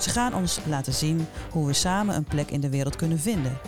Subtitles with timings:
[0.00, 3.58] Ze gaan ons laten zien hoe we samen een plek in de wereld kunnen vinden.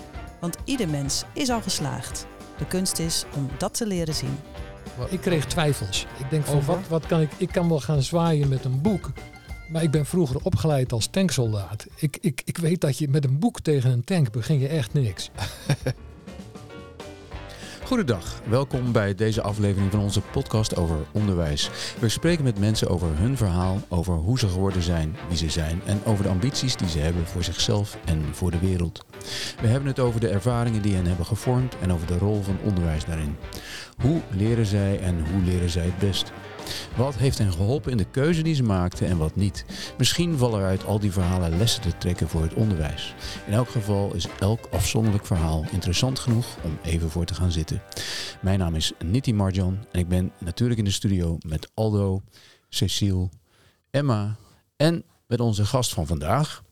[0.41, 2.27] Want ieder mens is al geslaagd.
[2.59, 4.37] De kunst is om dat te leren zien.
[5.09, 6.07] Ik kreeg twijfels.
[6.19, 7.31] Ik denk van wat, wat kan ik.
[7.37, 9.11] Ik kan wel gaan zwaaien met een boek.
[9.69, 11.87] Maar ik ben vroeger opgeleid als tanksoldaat.
[11.95, 14.93] Ik, ik, ik weet dat je met een boek tegen een tank begin je echt
[14.93, 15.31] niks.
[17.93, 21.71] Goedendag, welkom bij deze aflevering van onze podcast over onderwijs.
[21.99, 25.81] We spreken met mensen over hun verhaal, over hoe ze geworden zijn wie ze zijn
[25.85, 29.05] en over de ambities die ze hebben voor zichzelf en voor de wereld.
[29.61, 32.59] We hebben het over de ervaringen die hen hebben gevormd en over de rol van
[32.65, 33.37] onderwijs daarin.
[34.03, 36.33] Hoe leren zij en hoe leren zij het best?
[36.97, 39.65] Wat heeft hen geholpen in de keuze die ze maakten en wat niet?
[39.99, 43.15] Misschien vallen er uit al die verhalen lessen te trekken voor het onderwijs.
[43.47, 47.83] In elk geval is elk afzonderlijk verhaal interessant genoeg om even voor te gaan zitten.
[48.41, 52.23] Mijn naam is Nitti Marjan en ik ben natuurlijk in de studio met Aldo,
[52.69, 53.29] Cecile,
[53.91, 54.37] Emma
[54.77, 56.63] en met onze gast van vandaag,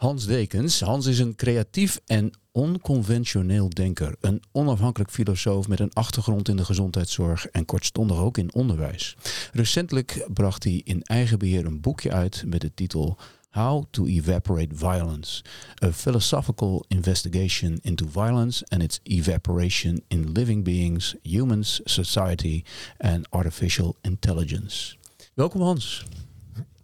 [0.00, 0.80] Hans Dekens.
[0.80, 6.64] Hans is een creatief en onconventioneel denker, een onafhankelijk filosoof met een achtergrond in de
[6.64, 9.16] gezondheidszorg en kortstondig ook in onderwijs.
[9.52, 13.16] Recentelijk bracht hij in eigen beheer een boekje uit met de titel
[13.50, 15.42] How to Evaporate Violence:
[15.84, 22.62] A Philosophical Investigation into Violence and its Evaporation in Living Beings, Humans, Society
[22.98, 24.96] and Artificial Intelligence.
[25.34, 26.04] Welkom Hans.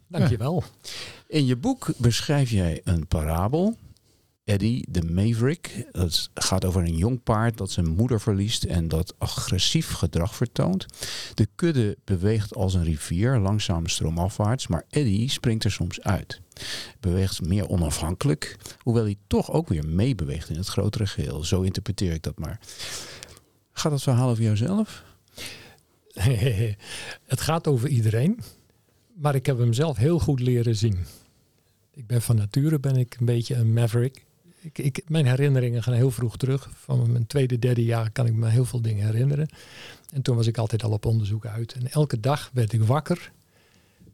[0.07, 0.63] Dankjewel.
[1.27, 3.77] In je boek beschrijf jij een parabel.
[4.43, 5.87] Eddie de Maverick.
[5.91, 10.85] Dat gaat over een jong paard dat zijn moeder verliest en dat agressief gedrag vertoont.
[11.33, 16.41] De kudde beweegt als een rivier, langzaam stroomafwaarts, maar Eddie springt er soms uit.
[16.99, 21.43] Beweegt meer onafhankelijk, hoewel hij toch ook weer meebeweegt in het grotere geheel.
[21.43, 22.59] Zo interpreteer ik dat maar.
[23.73, 25.03] Gaat dat verhaal over jouzelf?
[27.33, 28.39] het gaat over iedereen.
[29.17, 30.97] Maar ik heb hem zelf heel goed leren zien.
[31.91, 34.25] Ik ben van nature ben ik een beetje een maverick.
[34.73, 36.69] Ik, mijn herinneringen gaan heel vroeg terug.
[36.73, 39.49] Van mijn tweede, derde jaar kan ik me heel veel dingen herinneren.
[40.13, 41.73] En toen was ik altijd al op onderzoek uit.
[41.73, 43.31] En elke dag werd ik wakker.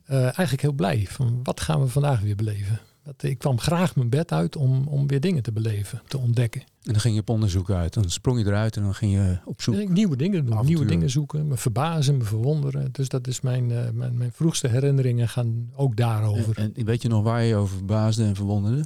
[0.06, 1.06] Eh, eigenlijk heel blij.
[1.09, 2.80] Van wat gaan we vandaag weer beleven?
[3.03, 6.62] Dat, ik kwam graag mijn bed uit om, om weer dingen te beleven, te ontdekken.
[6.62, 7.94] En dan ging je op onderzoek uit.
[7.94, 9.75] Dan sprong je eruit en dan ging je op zoek.
[9.75, 12.90] Ik nieuwe dingen doen, nieuwe dingen zoeken, me verbazen, me verwonderen.
[12.91, 16.58] Dus dat is mijn, eh, mijn, mijn vroegste herinneringen gaan ook daarover.
[16.58, 18.86] En, en weet je nog waar je over verbaasde en verwonderde?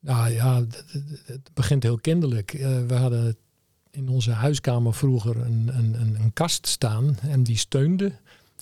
[0.00, 2.52] Nou ja, het, het- het begint heel kinderlijk.
[2.54, 3.36] Eh, we hadden
[3.90, 8.12] in onze huiskamer vroeger een, een, een, een kast staan en die steunde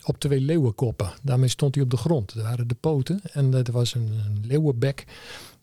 [0.05, 1.12] op twee leeuwenkoppen.
[1.22, 2.34] Daarmee stond hij op de grond.
[2.34, 5.05] Dat waren de poten en er was een, een leeuwenbek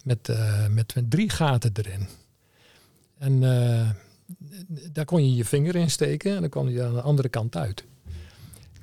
[0.03, 2.07] met, eh, met, met drie gaten erin.
[3.17, 3.89] En eh,
[4.91, 7.55] daar kon je je vinger in steken en dan kwam hij aan de andere kant
[7.55, 7.83] uit.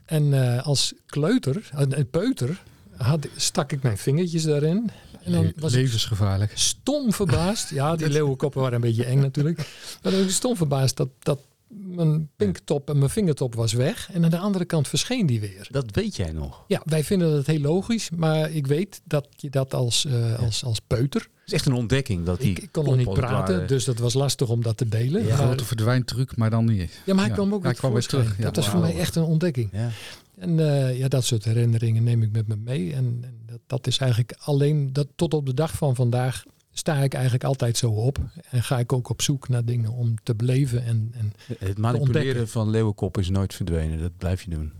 [0.04, 2.62] En eh, als kleuter, een peuter,
[2.96, 4.90] had, stak ik mijn vingertjes daarin.
[5.22, 6.52] En dan was Levensgevaarlijk.
[6.54, 7.70] stom verbaasd.
[7.70, 9.56] Ja, die leeuwenkoppen waren een beetje eng natuurlijk.
[9.56, 14.10] Maar dan was ik stom verbaasd dat, dat mijn pinktop en mijn vingertop was weg.
[14.12, 15.66] En aan de andere kant verscheen die weer.
[15.70, 16.64] Dat weet jij nog.
[16.68, 18.10] Ja, wij vinden dat heel logisch.
[18.10, 21.20] Maar ik weet dat je dat als, eh, als, als peuter...
[21.20, 23.98] Het is echt een ontdekking dat die Ik, ik kon nog niet praten, dus dat
[23.98, 25.22] was lastig om dat te delen.
[25.22, 25.28] Ja.
[25.36, 27.02] Maar- Grote verdwijntruc, maar dan niet.
[27.06, 27.34] ja, maar hij Ja.
[27.34, 28.36] kwam ook Hij weer kwam weer terug.
[28.36, 29.68] Dat was voor mij echt een ontdekking.
[29.72, 29.90] Ja.
[30.38, 32.92] En eh, ja, dat soort herinneringen neem ik met me mee.
[32.92, 36.42] En, en dat, dat is eigenlijk alleen, dat, tot op de dag van vandaag
[36.76, 38.18] sta ik eigenlijk altijd zo op.
[38.50, 40.84] En ga ik ook op zoek naar dingen om te beleven.
[40.84, 44.00] En, en Het manipuleren van leeuwenkop is nooit verdwenen.
[44.00, 44.72] Dat blijf je doen.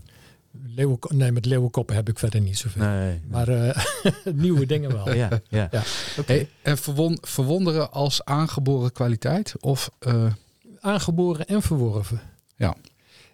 [0.75, 2.83] leeuwenko- nee, met leeuwenkoppen heb ik verder niet zoveel.
[2.85, 3.21] Nee.
[3.29, 3.83] Maar eh,
[4.33, 5.13] nieuwe dingen wel.
[5.13, 5.67] ja, ja.
[5.71, 5.83] Ja.
[6.19, 6.31] Oké.
[6.33, 9.53] Hey, en verwon- verwonderen als aangeboren kwaliteit?
[9.59, 10.33] Of eh,
[10.79, 12.21] Aangeboren en verworven.
[12.55, 12.75] Ja.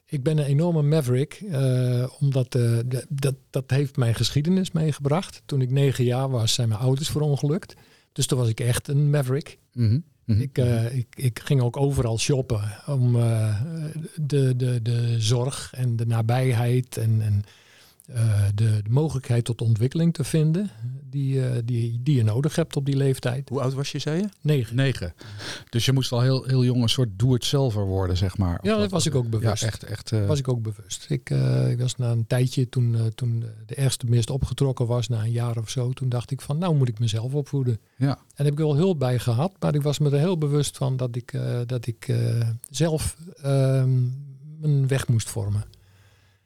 [0.05, 2.77] Ik ben een enorme maverick, eh, omdat eh,
[3.09, 5.41] dat, dat heeft mijn geschiedenis meegebracht.
[5.45, 7.73] Toen ik negen jaar was, zijn mijn ouders verongelukt.
[8.11, 9.57] Dus toen was ik echt een maverick.
[9.73, 10.41] mhm, mhm.
[10.41, 13.61] Ik, eh, ik, ik ging ook overal shoppen om eh,
[14.15, 17.43] de, de, de zorg en de nabijheid en, en
[18.55, 20.69] de, de mogelijkheid tot ontwikkeling te vinden.
[21.09, 23.49] die, eh, die, die je nodig hebt op die leeftijd.
[23.49, 24.27] Hoe oud was je, zei je?
[24.41, 24.75] Negen.
[24.75, 25.13] Negen.
[25.69, 28.59] Dus je moest al heel, heel jong een soort doe-het-zelver worden, zeg maar.
[28.61, 29.61] Ja, dat was ik ook bewust.
[29.61, 29.83] Ja, echt.
[29.83, 31.05] echt eh, was ik ook bewust.
[31.09, 35.07] Ik, eh, ik was na een tijdje, toen, eh, toen de eerste mist opgetrokken was,
[35.07, 37.79] na een jaar of zo, toen dacht ik van, nou moet ik mezelf opvoeden.
[37.97, 38.07] Ja.
[38.07, 40.77] En daar heb ik wel hulp bij gehad, maar ik was me er heel bewust
[40.77, 43.99] van dat ik, eh, dat ik eh, zelf ehm,
[44.59, 45.63] mijn weg moest vormen.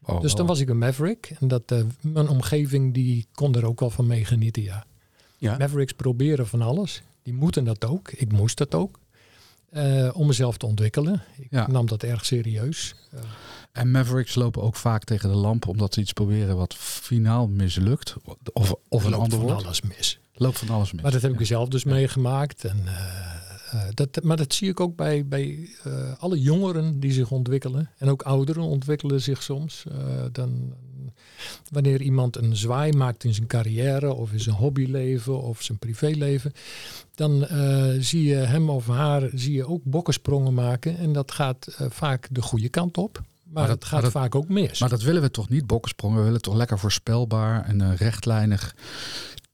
[0.06, 0.48] Oh, dus dan oh.
[0.48, 1.36] was ik een maverick.
[1.40, 4.86] En dat, eh, mijn omgeving die kon er ook wel van mee genieten, ja.
[5.38, 5.58] Ja.
[5.58, 7.02] Mavericks proberen van alles.
[7.24, 8.12] Die moeten dat ook.
[8.12, 9.00] Ik moest dat ook.
[9.70, 11.22] Eh, om mezelf te ontwikkelen.
[11.38, 11.68] Ik Ja.
[11.68, 12.96] nam dat erg serieus.
[13.12, 13.20] Eh,
[13.72, 18.16] En Mavericks lopen ook vaak tegen de lamp omdat ze iets proberen wat finaal mislukt.
[18.54, 19.64] Of, of een loopt ander van woord.
[19.66, 20.20] alles mis.
[20.34, 21.02] Loopt van alles mis.
[21.02, 22.64] Maar dat heb ik zelf dus meegemaakt.
[22.66, 22.84] En,
[23.94, 27.90] dat, maar dat zie ik ook bij, bij eh, alle jongeren die zich ontwikkelen.
[27.98, 29.84] En ook ouderen ontwikkelen zich soms.
[29.92, 29.98] Eh,
[30.32, 30.74] dan,
[31.72, 36.52] wanneer iemand een zwaai maakt in zijn carrière of in zijn hobbyleven of zijn privéleven.
[37.16, 40.98] Dan eh, zie je hem of haar zie je ook bokkensprongen maken.
[40.98, 43.14] En dat gaat eh, vaak de goede kant op.
[43.44, 44.80] Maar, Maar dat- het gaat maar dat- vaak ook mis.
[44.80, 46.18] Maar dat willen we toch niet, bokkensprongen.
[46.18, 48.76] We willen toch lekker voorspelbaar en eh, rechtlijnig,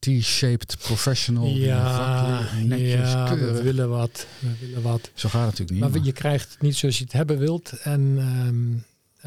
[0.02, 1.46] T-shaped professional.
[1.46, 4.28] ja, netjes, ja we willen wat.
[4.40, 5.12] We willen wat.
[5.14, 5.96] Zo gaat het natuurlijk niet.
[5.96, 7.72] Maar je krijgt het niet zoals je het hebben wilt.
[7.72, 8.78] En ehm,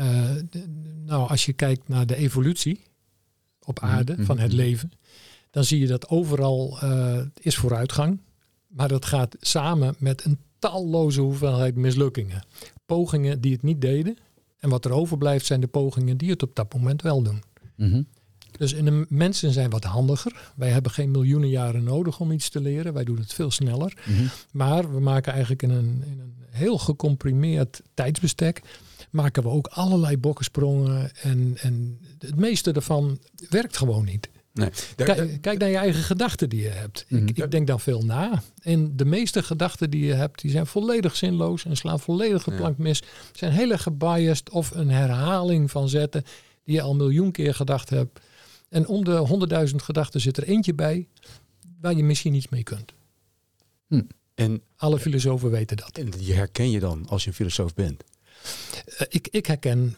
[0.07, 0.63] eh,
[1.05, 2.81] nou, als je kijkt naar de evolutie
[3.65, 4.57] op Mhm, aarde van het mhm.
[4.57, 4.93] leven,
[5.51, 8.21] dan zie je dat overal eh, is vooruitgang.
[8.67, 12.45] Maar dat gaat samen met een talloze hoeveelheid mislukkingen.
[12.87, 14.17] Pogingen die het niet deden.
[14.59, 17.43] En wat er overblijft zijn de pogingen die het op dat moment wel doen.
[17.77, 18.03] Mhm.
[18.59, 20.53] Dus in de mensen zijn wat handiger.
[20.57, 22.93] Wij hebben geen miljoenen jaren nodig om iets te leren.
[22.93, 23.97] Wij doen het veel sneller.
[24.05, 24.25] Mhm.
[24.51, 28.63] Maar we maken eigenlijk in een, in een heel gecomprimeerd tijdsbestek.
[29.11, 31.11] maken we ook allerlei bokkensprongen.
[31.17, 33.19] En, en het meeste daarvan
[33.51, 34.29] werkt gewoon niet.
[34.55, 34.71] Nee.
[34.97, 37.05] Kijk, kijk naar je eigen gedachten die je hebt.
[37.09, 37.27] Mhm.
[37.27, 38.43] Ik, ik denk dan veel na.
[38.63, 42.55] En de meeste gedachten die je hebt, die zijn volledig zinloos en slaan volledig de
[42.55, 43.03] plank mis.
[43.33, 46.25] Zijn heel erg gebiased of een herhaling van zetten
[46.65, 48.21] die je al een miljoen keer gedacht hebt.
[48.75, 51.09] En om de honderdduizend gedachten zit er eentje bij
[51.81, 52.93] waar je misschien iets mee kunt.
[54.35, 55.99] en, Alle filosofen weten dat.
[55.99, 58.05] en die herken je dan als je een filosoof bent.
[58.85, 59.97] Eh, ik, ik herken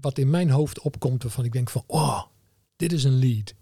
[0.00, 2.22] wat in mijn hoofd opkomt waarvan ik denk van, oh,
[2.76, 3.54] dit is een lead.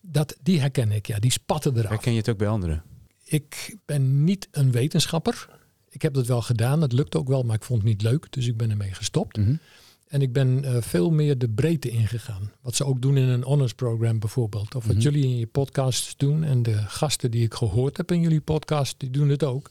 [0.00, 1.90] Dat, die herken ik, ja, die spatten eraf.
[1.90, 2.82] Herken je het ook bij anderen?
[3.24, 5.48] Ik ben niet een wetenschapper.
[5.88, 8.32] Ik heb dat wel gedaan, het lukte ook wel, maar ik vond het niet leuk,
[8.32, 9.36] dus ik ben ermee gestopt.
[9.36, 9.54] Mhm.
[10.10, 12.50] En ik ben eh, veel meer de breedte ingegaan.
[12.60, 14.74] Wat ze ook doen in een honors program bijvoorbeeld.
[14.74, 15.02] Of wat Mhm.
[15.04, 16.44] jullie in je podcasts doen.
[16.44, 19.70] En de gasten die ik gehoord heb in jullie podcast, die doen het ook.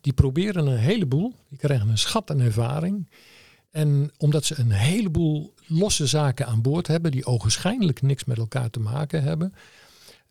[0.00, 1.34] Die proberen een heleboel.
[1.48, 3.08] Die krijgen een schat aan ervaring.
[3.70, 8.70] En omdat ze een heleboel losse zaken aan boord hebben, die ogenschijnlijk niks met elkaar
[8.70, 9.54] te maken hebben,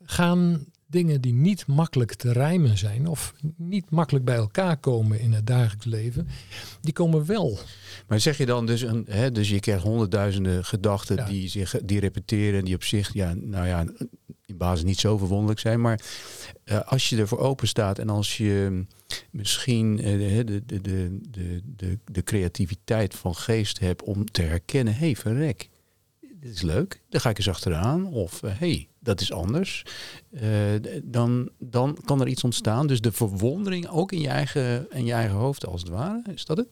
[0.03, 5.33] gaan dingen die niet makkelijk te rijmen zijn of niet makkelijk bij elkaar komen in
[5.33, 6.27] het dagelijks leven,
[6.81, 7.59] die komen wel
[8.07, 11.25] Maar zeg je dan dus, een, hè, dus je krijgt honderdduizenden gedachten Ja.
[11.25, 13.85] die zich die repeteren en die op zich, ja, nou ja,
[14.45, 15.81] in basis niet zo verwonderlijk zijn.
[15.81, 16.01] Maar
[16.63, 18.85] eh, als je ervoor open staat en als je
[19.29, 24.99] misschien eh, de, de, de, de, de, creativiteit van geest hebt om te herkennen, hé,
[25.05, 25.69] hey, verrek,
[26.19, 28.05] dit is leuk, daar ga ik eens achteraan.
[28.07, 29.83] Of hé, hey, dat is anders.
[30.31, 30.49] Eh,
[31.03, 32.87] dan, dan kan er iets ontstaan.
[32.87, 36.45] Dus de verwondering ook in je eigen, in je eigen hoofd als het ware, is
[36.45, 36.67] dat het?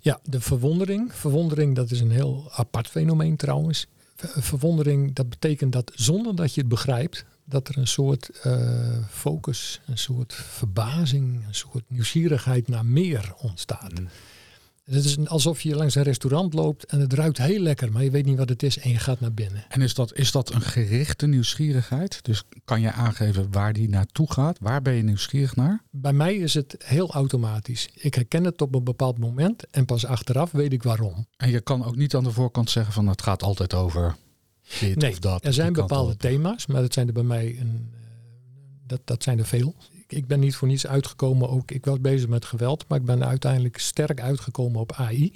[0.00, 1.14] Ja, de verwondering.
[1.14, 3.86] Verwondering, dat is een heel apart fenomeen trouwens.
[4.14, 8.98] Ver- Verwondering, dat betekent dat zonder dat je het begrijpt, dat er een soort eh,
[9.10, 13.92] focus, een soort verbazing, een soort nieuwsgierigheid naar meer ontstaat.
[14.90, 18.10] Het is alsof je langs een restaurant loopt en het ruikt heel lekker, maar je
[18.10, 19.64] weet niet wat het is en je gaat naar binnen.
[19.68, 22.24] En is dat, is dat een gerichte nieuwsgierigheid?
[22.24, 24.58] Dus kan je aangeven waar die naartoe gaat?
[24.60, 25.82] Waar ben je nieuwsgierig naar?
[25.90, 27.88] Bij mij is het heel automatisch.
[27.94, 31.26] Ik herken het op een bepaald moment en pas achteraf weet ik waarom.
[31.36, 34.16] En je kan ook niet aan de voorkant zeggen van het gaat altijd over
[34.80, 35.44] dit Nee, of dat.
[35.44, 37.98] Er zijn bepaalde thema's, maar dat zijn er bij mij een, eh,
[38.86, 39.74] dat, dat zijn er veel.
[40.12, 41.48] Ik, ben niet voor niets uitgekomen.
[41.50, 45.32] Ook ik was bezig met geweld, maar ik ben uiteindelijk sterk uitgekomen op AI,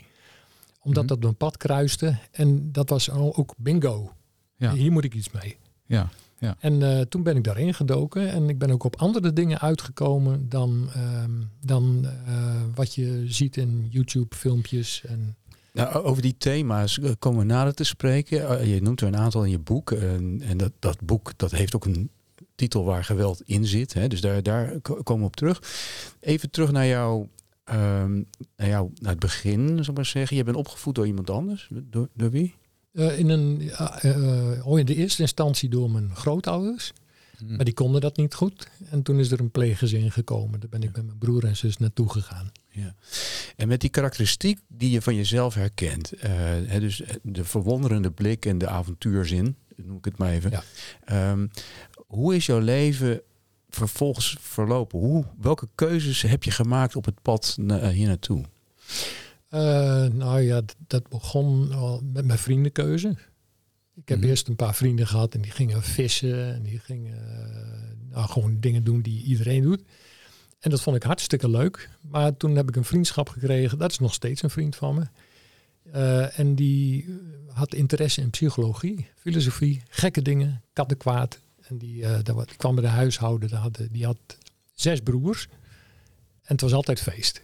[0.81, 1.13] omdat Mhm.
[1.13, 4.13] dat mijn pad kruiste en dat was al- ook bingo.
[4.57, 4.73] Ja.
[4.73, 5.57] Hier moet ik iets mee.
[5.87, 9.61] Ja, En eh, toen ben ik daarin gedoken en ik ben ook op andere dingen
[9.61, 15.05] uitgekomen dan, ehm, dan eh, wat je ziet in YouTube-filmpjes.
[15.05, 15.37] En
[15.73, 18.67] Nou, over die thema's eh, komen we nader te spreken.
[18.69, 19.91] Je noemt er een aantal in je boek.
[19.93, 22.11] En, en dat, dat boek dat heeft ook een
[22.55, 23.93] titel waar geweld in zit.
[23.93, 24.09] Hè?
[24.09, 25.63] Dus daar, daar ko- komen we op terug.
[26.21, 27.27] Even terug naar jou,
[27.65, 28.23] ehm,
[28.57, 30.37] naar, jou naar het begin, ik maar zeggen.
[30.37, 31.69] Je bent opgevoed door iemand anders.
[31.71, 32.55] Door, door wie?
[32.93, 33.71] Eh, in, een,
[34.65, 36.93] oh, in de eerste instantie door mijn grootouders.
[37.39, 37.57] Hm.
[37.57, 38.69] Maar die konden dat niet goed.
[38.91, 40.61] En toen is er een pleeggezin gekomen.
[40.61, 42.53] Daar ben ik met mijn broer en zus naartoe gegaan.
[42.69, 42.95] Ja.
[43.57, 46.31] En met die karakteristiek die je van jezelf herkent, eh,
[46.67, 50.51] hè, dus de verwonderende blik en de avontuurzin, noem ik het maar even.
[50.51, 50.63] Ja.
[51.05, 51.47] Ehm,
[52.07, 53.21] hoe is jouw leven
[53.69, 54.99] vervolgens verlopen?
[54.99, 58.45] Hoe, welke keuzes heb je gemaakt op het pad na, hier naartoe?
[59.49, 59.61] Eh,
[60.07, 63.17] nou ja, dat begon al met mijn vriendenkeuze.
[63.97, 64.29] Ik heb Mhm.
[64.29, 68.61] eerst een paar vrienden gehad en die gingen vissen en die gingen eh, nou, gewoon
[68.61, 69.83] dingen doen die iedereen doet.
[70.61, 71.91] En dat vond ik hartstikke leuk.
[72.01, 75.05] Maar toen heb ik een vriendschap gekregen, dat is nog steeds een vriend van me.
[75.93, 77.07] Eh, en die
[77.49, 81.39] had interesse in psychologie, filosofie, gekke dingen, kattenkwaad.
[81.69, 84.17] En die, eh, daar die kwam bij de huishouden, die had, die had
[84.75, 85.49] zes broers.
[86.43, 87.41] En het was altijd feest.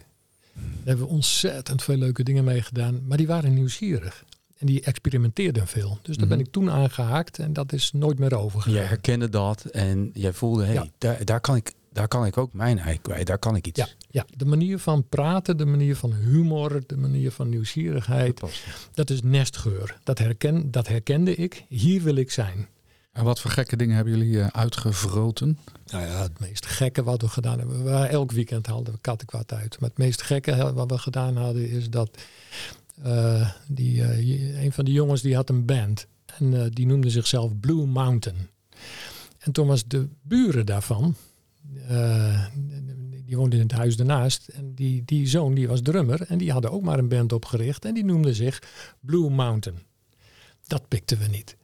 [0.53, 3.07] Daar hebben we ontzettend veel leuke dingen mee gedaan.
[3.07, 4.23] Maar die waren nieuwsgierig.
[4.57, 5.99] En die experimenteerden veel.
[6.01, 6.45] Dus daar ben Mhm.
[6.47, 8.73] ik toen aangehaakt en dat is nooit meer overgegaan.
[8.73, 10.87] Jij herkende dat en jij voelde, Ja.
[10.97, 13.79] daar, daar, kan ik, daar kan ik ook mijn ei kwijt, daar kan ik iets.
[13.79, 18.41] Ja, ja, de manier van praten, de manier van humor, de manier van nieuwsgierigheid.
[18.93, 19.97] Dat is nestgeur.
[20.03, 21.65] Dat, herken, dat herkende ik.
[21.69, 22.67] Hier wil ik zijn.
[23.11, 25.57] En wat voor gekke dingen hebben jullie eh, uitgevroten?
[25.85, 27.83] Nou ja, het meest gekke wat we gedaan hebben.
[27.83, 29.79] We elk weekend haalden we kattenkwaad uit.
[29.79, 32.21] Maar het meest gekke wat we gedaan hadden is dat
[33.03, 36.07] eh, die, eh, een van die jongens die had een band.
[36.25, 38.49] En die noemde zichzelf Blue Mountain.
[39.39, 41.15] En toen was de buren daarvan,
[43.25, 44.47] die woonden in het huis daarnaast.
[44.47, 47.85] En die, die zoon die was drummer en die hadden ook maar een band opgericht.
[47.85, 48.63] En die noemde zich
[48.99, 49.79] Blue Mountain.
[50.67, 51.55] Dat pikten we niet.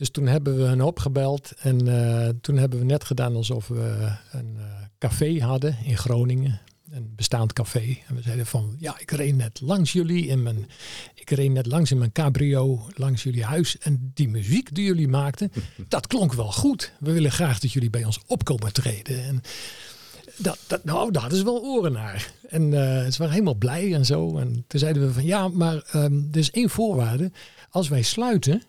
[0.00, 4.12] Dus toen hebben we hen opgebeld en eh, toen hebben we net gedaan alsof we
[4.32, 4.64] een eh,
[4.98, 6.60] café hadden in Groningen.
[6.90, 7.98] Een bestaand café.
[8.08, 10.66] En we zeiden van, ja, ik reed net langs jullie in mijn,
[11.14, 13.78] ik reed net langs in mijn cabrio langs jullie huis.
[13.78, 15.52] En die muziek die jullie maakten,
[15.88, 16.92] dat klonk wel goed.
[16.98, 19.24] We willen graag dat jullie bij ons opkomen treden.
[19.24, 19.40] En
[20.36, 22.32] dat, dat, nou, daar hadden ze wel oren naar.
[22.48, 24.38] En eh, ze waren helemaal blij en zo.
[24.38, 27.32] En toen zeiden we van, ja, maar ehm, er is één voorwaarde.
[27.70, 28.62] Als wij sluiten,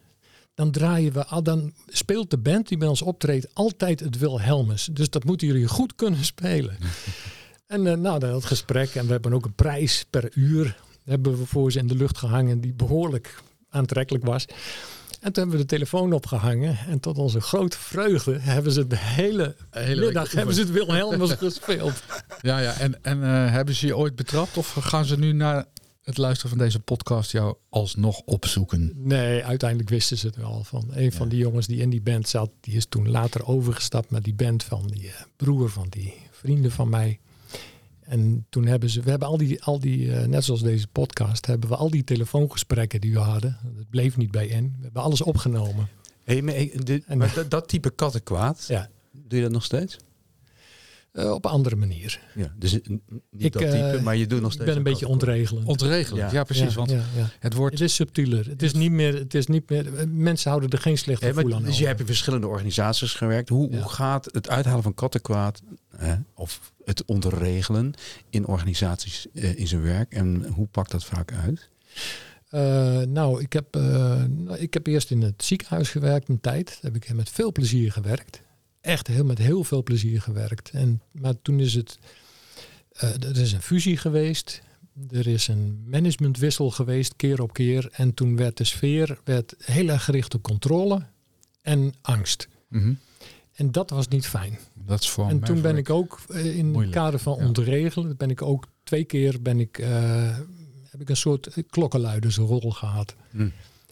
[0.53, 4.89] dan draaien we, al- dan speelt de band die bij ons optreedt altijd het Wilhelmus.
[4.91, 6.77] Dus dat moeten jullie goed kunnen spelen.
[7.67, 8.95] en eh, nou, dat gesprek.
[8.95, 10.77] En we hebben ook een prijs per uur.
[11.03, 14.45] Hebben we voor ze in de lucht gehangen die behoorlijk aantrekkelijk was.
[14.45, 16.77] En toen hebben we de telefoon opgehangen.
[16.87, 21.31] En tot onze grote vreugde hebben ze de hele, hele middag hebben ze het Wilhelmus
[21.31, 22.03] gespeeld.
[22.41, 22.73] Ja, ja.
[22.73, 24.57] En, en eh, hebben ze je ooit betrapt?
[24.57, 25.65] Of gaan ze nu na
[26.11, 28.91] het luisteren van deze podcast jou alsnog opzoeken?
[28.95, 30.63] Nee, uiteindelijk wisten ze het wel.
[30.63, 34.11] Van een van die jongens die in die band zat, die is toen later overgestapt
[34.11, 37.19] naar die band van die eh, broer van die vrienden van mij.
[38.01, 41.45] En toen hebben ze, we hebben al die, al die eh, net zoals deze podcast,
[41.45, 43.57] hebben we al die telefoongesprekken die we hadden.
[43.77, 44.63] Het bleef niet bij in.
[44.77, 45.87] We hebben alles opgenomen.
[46.23, 48.89] Hey, maar, ik- dit- En- maar dat, dat type kattenkwaad, Ja.
[49.11, 49.97] doe je dat nog steeds?
[51.11, 52.19] Eh, op een andere manier.
[52.35, 52.83] Ja, dus niet
[53.37, 55.67] Ik, dat type, eh, maar je doet nog Ik steeds ben een beetje ontregelend.
[55.67, 56.43] Ontregelend, ja, Ja.
[56.43, 56.69] precies.
[56.69, 57.29] Ja, want ja, ja.
[57.39, 57.73] het wordt...
[57.73, 58.47] Het is subtieler.
[58.49, 59.13] Het is niet meer.
[59.17, 60.07] Het is niet meer.
[60.07, 61.63] Mensen houden er geen slecht Hey, maar, gevoel aan.
[61.63, 63.49] dus je hebt in verschillende organisaties gewerkt.
[63.49, 63.77] Hoe, Ja.
[63.81, 65.61] hoe gaat het uithalen van kattenkwaad
[65.97, 67.93] hè, of het onderregelen
[68.29, 71.69] in organisaties eh, in zijn werk en hoe pakt dat vaak uit?
[72.49, 73.81] Eh, nou, ik heb, eh,
[74.29, 76.65] nou, ik heb eerst in het ziekenhuis gewerkt een tijd.
[76.67, 78.41] Daar heb ik met veel plezier gewerkt.
[78.81, 80.69] Echt heel, met heel veel plezier gewerkt.
[80.69, 81.97] En, maar toen is het...
[82.91, 84.61] eh, er is een fusie geweest.
[85.09, 87.89] Er is een managementwissel geweest, keer op keer.
[87.91, 91.05] En toen werd de sfeer werd heel erg gericht op controle
[91.61, 92.47] en angst.
[92.67, 92.93] Mhm.
[93.53, 94.59] En dat was niet fijn.
[94.73, 97.45] Dat is voor en toen ben ik ook eh, in het kader van ja.
[97.45, 100.37] ontregelen, ben ik ook twee keer ben ik, eh,
[100.89, 103.15] heb ik een soort klokkenluidersrol gehad.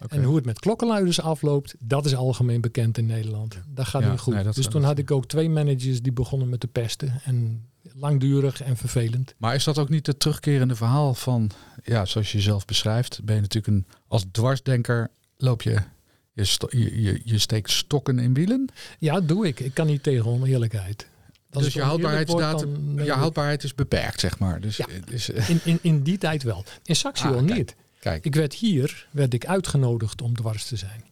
[0.07, 3.59] En hoe het met klokkenluiders afloopt, dat is algemeen bekend in Nederland.
[3.67, 4.33] Dat gaat Ja, niet goed.
[4.33, 7.21] nee, dus toen had ik ook twee managers die begonnen met de pesten.
[7.23, 9.33] En langdurig en vervelend.
[9.37, 11.51] Maar is dat ook niet het terugkerende verhaal van,
[11.83, 15.77] ja, zoals je jezelf beschrijft, ben je natuurlijk een, als dwarsdenker loop je,
[16.33, 18.69] je, je, je, steekt stokken in wielen.
[18.99, 19.59] Ja, doe ik.
[19.59, 21.07] Ik kan niet tegen oneerlijkheid.
[21.49, 24.61] Dus je houdbaarheidsdatum, je houdbaarheid is beperkt, zeg maar.
[24.61, 24.85] Dus, Ja.
[25.05, 26.63] dus in, in, in die tijd wel.
[26.83, 27.75] In Saxion Ah, niet.
[27.99, 31.03] Kijk, Ik werd hier werd ik uitgenodigd om dwars te zijn.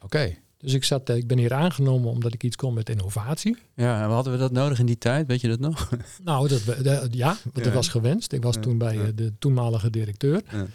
[0.00, 0.34] oké.
[0.58, 3.56] Dus ik, zat, eh, ik ben hier aangenomen omdat ik iets kon met innovatie.
[3.74, 5.26] Ja, en hadden we dat nodig in die tijd?
[5.26, 5.90] Weet je dat nog?
[6.24, 8.32] Nou, dat, de- ja, dat was gewenst.
[8.32, 9.02] Ik was Ja, toen bij ja.
[9.02, 10.42] eh, de toenmalige directeur.
[10.50, 10.66] Ja.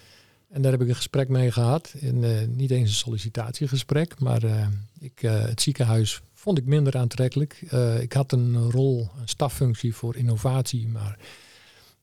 [0.49, 1.93] En daar heb ik een gesprek mee gehad.
[2.01, 4.67] En, eh, niet eens een sollicitatiegesprek, maar eh,
[4.99, 7.63] ik, eh, het ziekenhuis vond ik minder aantrekkelijk.
[7.69, 11.17] Eh, ik had een rol, een staffunctie voor innovatie, maar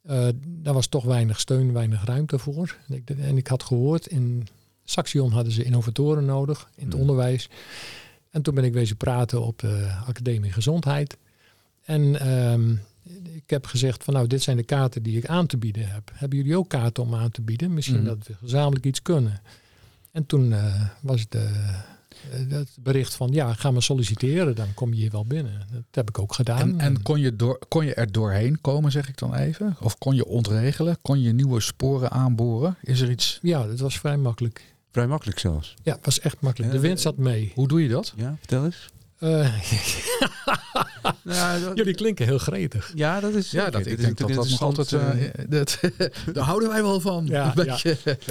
[0.07, 2.77] eh, daar was toch weinig steun, weinig ruimte voor.
[2.89, 4.47] En ik, en ik had gehoord, in
[4.85, 7.01] Saxion hadden ze innovatoren nodig in het Hmm.
[7.03, 7.49] onderwijs.
[8.31, 11.17] En toen ben ik wezen praten op de Academie Gezondheid.
[11.85, 12.71] En ehm,
[13.35, 16.11] ik heb gezegd van nou, dit zijn de kaarten die ik aan te bieden heb.
[16.15, 17.75] Hebben jullie ook kaarten om aan te bieden?
[17.75, 18.05] Misschien Mhm.
[18.07, 19.41] dat we gezamenlijk iets kunnen.
[20.13, 21.37] En toen eh, was het
[22.31, 25.67] eh, het bericht van ja, ga maar solliciteren, dan kom je hier wel binnen.
[25.71, 26.61] Dat heb ik ook gedaan.
[26.61, 29.77] En, en kon, je door, kon je er doorheen komen, zeg ik dan even?
[29.81, 30.99] Of kon je ontregelen?
[31.03, 32.77] Kon je nieuwe sporen aanboren?
[32.83, 33.39] Is er iets...
[33.43, 34.75] ja, dat was vrij makkelijk.
[34.91, 35.75] Vrij makkelijk zelfs.
[35.83, 36.73] Ja, het was echt makkelijk.
[36.73, 37.53] De wind zat mee.
[37.55, 38.13] Hoe doe je dat?
[38.17, 38.89] Ja, vertel eens.
[39.19, 39.55] Eh,
[41.23, 42.93] Nou, dat- jullie klinken heel gretig.
[42.95, 44.93] ja, dat is Ja, dat, ik denk dat dat nog altijd...
[44.93, 45.81] eh, eh, dat,
[46.33, 47.27] daar houden wij wel van.
[47.27, 47.55] Ja.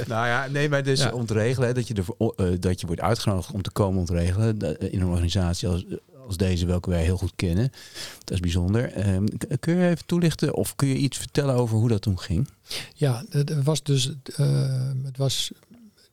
[0.08, 1.12] Nou ja, nee, maar dus Ja.
[1.12, 2.06] ontregelen, hè, dat je, er,
[2.46, 5.86] eh, dat je wordt uitgenodigd om te komen ontregelen in een organisatie als,
[6.28, 7.72] als deze, welke wij heel goed kennen.
[8.20, 8.92] Dat is bijzonder.
[8.94, 9.26] Ehm,
[9.60, 12.48] kun je even toelichten of kun je iets vertellen over hoe dat toen ging?
[12.96, 15.52] Ja, het was dus eh, het was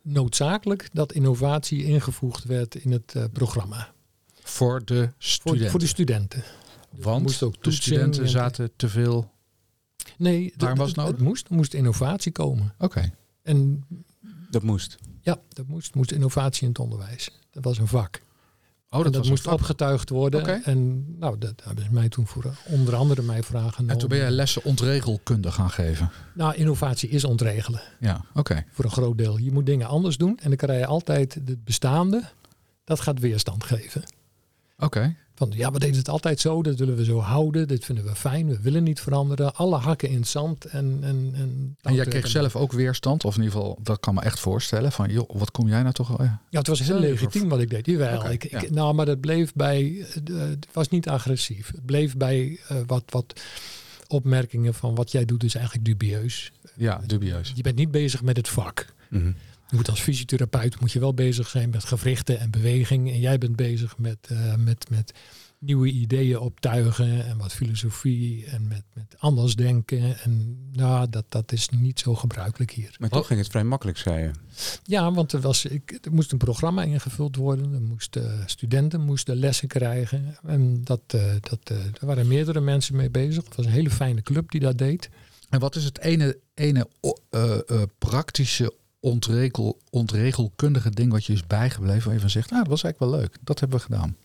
[0.03, 3.93] noodzakelijk dat innovatie ingevoegd werd in het eh, programma.
[4.53, 5.71] Voor de studenten.
[5.71, 6.43] voor de studenten.
[6.91, 9.31] Want moest ook de studenten en- zaten te veel...
[10.19, 11.13] Nee, het- Waarom was nodig?
[11.13, 12.75] het moest, er moest innovatie komen.
[12.79, 13.13] Oké.
[13.43, 13.85] En
[14.51, 14.97] Dat moest.
[15.21, 17.31] ja, er moest, moest innovatie in het onderwijs.
[17.51, 18.21] Dat was een vak.
[18.91, 20.41] Oh, en dat, dat was moest opgetuigd worden.
[20.41, 20.61] Oké.
[20.65, 23.91] En nou, dat hebben ze mij toen voor onder andere mij vragen.
[23.91, 26.11] En toen ben jij lessen ontregelkunde gaan geven.
[26.35, 27.81] Nou, innovatie is ontregelen.
[28.01, 28.65] Ja, oké.
[28.71, 29.39] Voor een groot deel.
[29.39, 30.39] Je moet dingen anders doen.
[30.43, 32.23] En dan krijg je altijd het bestaande.
[32.85, 34.03] Dat gaat weerstand geven.
[34.83, 35.15] Oké.
[35.35, 36.63] Van ja, we deden het altijd zo.
[36.63, 37.69] Dat willen we zo houden.
[37.69, 38.49] Dit vinden we fijn.
[38.49, 39.55] We willen niet veranderen.
[39.55, 40.65] Alle hakken in het zand.
[40.65, 44.15] En, en, en, En jij kreeg zelf ook weerstand, of in ieder geval, dat kan
[44.15, 44.93] me echt voorstellen.
[44.93, 46.19] Van, joh, wat kom jij nou toch...
[46.19, 46.41] al- Ja.
[46.51, 47.87] Ja, het was heel legitiem wat ik deed.
[47.87, 48.19] Jawel.
[48.19, 48.71] Oké, ik.
[48.71, 50.07] Nou, maar dat bleef bij.
[50.25, 51.67] eh, Het was niet agressief.
[51.73, 53.41] Het bleef bij eh, wat, wat
[54.09, 56.53] opmerkingen van wat jij doet is eigenlijk dubieus.
[56.75, 57.53] ja, dubieus.
[57.55, 58.87] Je bent niet bezig met het vak.
[59.09, 59.33] Mhm.
[59.73, 63.11] Je moet als fysiotherapeut moet je wel bezig zijn met gewrichten en beweging.
[63.11, 65.13] En jij bent bezig met, eh, met, met
[65.59, 70.19] nieuwe ideeën optuigen en wat filosofie en met, met anders denken.
[70.21, 72.97] En nou, dat, dat is niet zo gebruikelijk hier.
[72.99, 74.31] Maar toch ging het vrij makkelijk, zei je.
[74.83, 77.73] Ja, want er, was, ik, er moest een programma ingevuld worden.
[77.73, 80.37] Er moesten, studenten moesten lessen krijgen.
[80.47, 83.45] En dat, eh, dat, eh, er waren meerdere mensen mee bezig.
[83.45, 85.11] Het was een hele fijne club die dat deed.
[85.53, 86.89] En wat is het ene, ene
[87.31, 92.05] eh, eh, praktische ontregel, ontregelkundige ding wat je is bijgebleven?
[92.05, 93.37] Waar je van zegt, nou, dat was eigenlijk wel leuk.
[93.43, 94.17] Dat hebben we gedaan.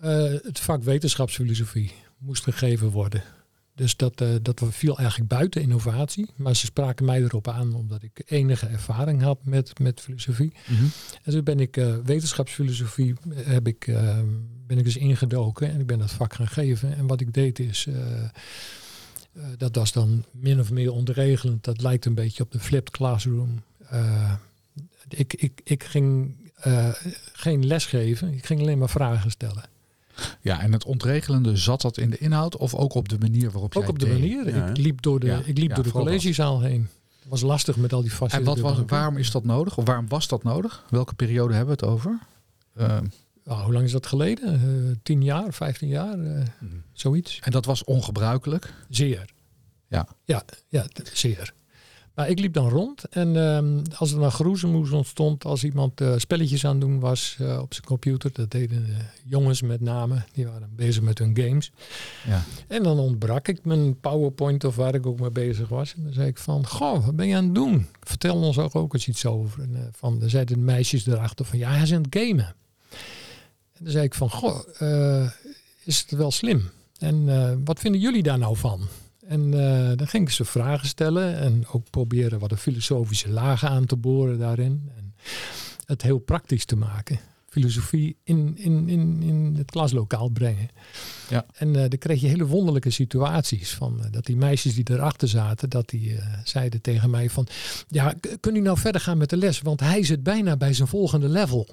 [0.00, 3.22] Eh, het vak wetenschapsfilosofie moest gegeven worden.
[3.74, 6.30] Dus dat, eh, dat viel eigenlijk buiten innovatie.
[6.36, 10.52] Maar ze spraken mij erop aan omdat ik enige ervaring had met, met filosofie.
[11.22, 13.84] En toen ben ik eh, wetenschapsfilosofie heb ik,
[14.66, 16.96] ben ik dus ingedoken en ik ben dat vak gaan geven.
[16.96, 17.88] En wat ik deed is,
[19.56, 21.64] dat was dan min of meer ontregelend.
[21.64, 23.62] Dat lijkt een beetje op de flipped classroom.
[23.90, 24.32] Eh,
[25.08, 26.88] ik, ik, ik ging eh,
[27.32, 29.62] geen les geven, ik ging alleen maar vragen stellen.
[30.40, 33.76] Ja, en het ontregelende, zat dat in de inhoud of ook op de manier waarop
[33.76, 34.18] Ook jij op de deed?
[34.18, 34.54] manier.
[34.56, 36.02] Ja, ik liep door de, Ja, ik liep ja, door de dat.
[36.02, 36.88] collegezaal heen.
[37.20, 38.36] Het was lastig met al die vaste.
[38.36, 39.76] En wat was, waarom is dat nodig?
[39.78, 40.84] Of waarom was dat nodig?
[40.90, 42.18] Welke periode hebben we het over?
[42.74, 42.98] Eh,
[43.44, 44.54] Nou, hoe lang is dat geleden?
[44.54, 46.74] Eh, tien jaar, vijftien jaar, eh, Mhm.
[46.92, 47.38] zoiets.
[47.42, 48.74] en dat was ongebruikelijk.
[48.88, 49.24] Zeer.
[49.88, 50.08] Ja.
[50.24, 51.52] Ja, ja, zeer.
[52.14, 56.12] Maar ik liep dan rond en ehm, als er dan geroezemoes ontstond, als iemand eh,
[56.16, 60.24] spelletjes aan het doen was eh, op zijn computer, dat deden de jongens met name,
[60.32, 61.72] die waren bezig met hun games.
[62.26, 62.42] Ja.
[62.68, 65.94] En dan ontbrak ik mijn PowerPoint of waar ik ook mee bezig was.
[65.94, 67.86] En dan zei ik van, goh, wat ben je aan het doen?
[68.00, 69.62] Vertel ons ook, ook eens iets over.
[69.62, 72.54] En, eh, van, dan zeiden de meisjes erachter van, ja, hij is aan het gamen.
[73.72, 74.60] En dan zei ik van, goh,
[75.84, 76.70] is het wel slim?
[76.98, 78.88] En wat vinden jullie daar nou van?
[79.28, 83.68] En eh, dan ging ik ze vragen stellen en ook proberen wat een filosofische lagen
[83.68, 84.90] aan te boren daarin.
[84.96, 85.14] En
[85.86, 87.18] het heel praktisch te maken.
[87.48, 90.68] Filosofie in, in, in, in het klaslokaal brengen.
[91.28, 91.46] Ja.
[91.54, 93.74] En eh, dan kreeg je hele wonderlijke situaties.
[93.74, 97.46] Van, eh, dat die meisjes die erachter zaten, dat die zeiden tegen mij van...
[97.88, 99.60] Ja, k- kun u nou verder gaan met de les?
[99.60, 101.68] Want hij zit bijna bij zijn volgende level.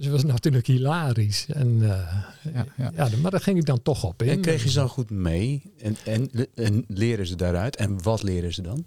[0.00, 1.46] Dus dat was natuurlijk hilarisch.
[1.48, 2.14] En, eh,
[2.54, 2.92] Ja, ja.
[2.94, 4.28] ja, maar daar ging ik dan toch op in.
[4.28, 5.62] En kreeg je ze dan goed mee?
[5.78, 7.76] En, en, en leren ze daaruit?
[7.76, 8.84] En wat leren ze dan?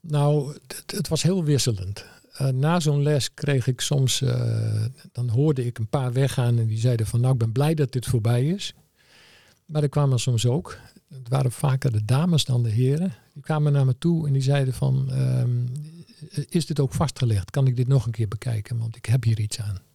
[0.00, 2.04] Nou, het, het was heel wisselend.
[2.32, 6.66] Eh, na zo'n les kreeg ik soms, eh, dan hoorde ik een paar weggaan en
[6.66, 8.74] die zeiden van nou ik ben blij dat dit voorbij is.
[9.64, 13.72] Maar er kwamen soms ook, het waren vaker de dames dan de heren, die kwamen
[13.72, 15.66] naar me toe en die zeiden van ehm,
[16.48, 17.50] is dit ook vastgelegd?
[17.50, 18.78] Kan ik dit nog een keer bekijken?
[18.78, 19.86] Want ik heb hier iets aan.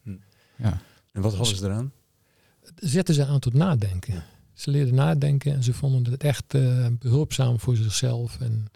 [0.56, 0.82] Ja.
[1.12, 1.92] En wat hadden ze eraan?
[2.76, 4.24] Zetten ze aan tot nadenken.
[4.54, 8.38] Ze leerden nadenken en ze vonden het echt eh, behulpzaam voor zichzelf.
[8.40, 8.68] En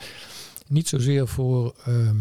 [0.67, 2.15] niet zozeer voor, ehm,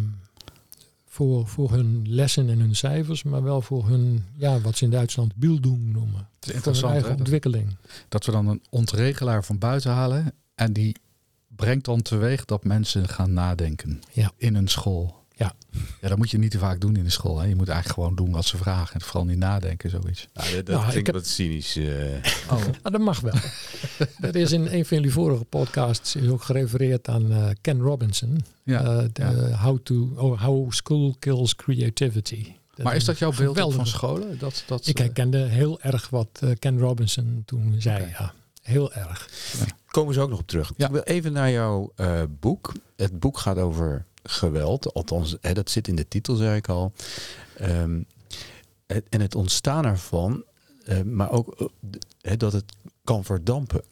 [1.06, 4.90] voor, voor hun lessen en hun cijfers, maar wel voor hun, ja, wat ze in
[4.90, 6.18] Duitsland Bildung noemen.
[6.18, 7.76] Het is Voor hun interessant eigen hè, dat, ontwikkeling.
[8.08, 10.32] dat we dan een ontregelaar van buiten halen.
[10.54, 10.96] En die
[11.48, 14.32] brengt dan teweeg dat mensen gaan nadenken Ja.
[14.36, 15.24] in een school.
[15.38, 15.52] Ja.
[16.00, 17.38] ja, dat moet je niet te vaak doen in de school.
[17.38, 17.46] Hè.
[17.46, 18.94] Je moet eigenlijk gewoon doen wat ze vragen.
[18.94, 20.28] En vooral niet nadenken, zoiets.
[20.34, 21.76] Nou, dat dat Nou, ik klinkt heb- wat cynisch.
[21.76, 21.84] eh.
[22.52, 23.34] Oh, Ah, dat mag wel.
[24.20, 28.44] er is in een van jullie vorige podcasts is ook gerefereerd aan eh, Ken Robinson.
[28.62, 28.84] ja.
[28.84, 32.52] Eh, de how, to, oh, how School Kills Creativity.
[32.82, 34.38] maar is dat jouw beeld van scholen?
[34.38, 38.06] Dat, dat, Ik herkende heel erg wat Ken Robinson toen zei.
[38.18, 39.28] Ja, heel erg.
[39.90, 40.72] Komen ze ook nog op terug.
[40.76, 40.86] Ja.
[40.86, 42.72] Ik wil even naar jouw eh, boek.
[42.96, 44.94] Het boek gaat over geweld.
[44.94, 46.92] Althans, hè, dat zit in de titel, zei ik al.
[47.56, 48.00] Ehm,
[48.86, 50.44] en het ontstaan ervan,
[50.84, 51.70] eh, maar ook
[52.20, 52.64] eh, dat het
[53.04, 53.82] kan verdampen.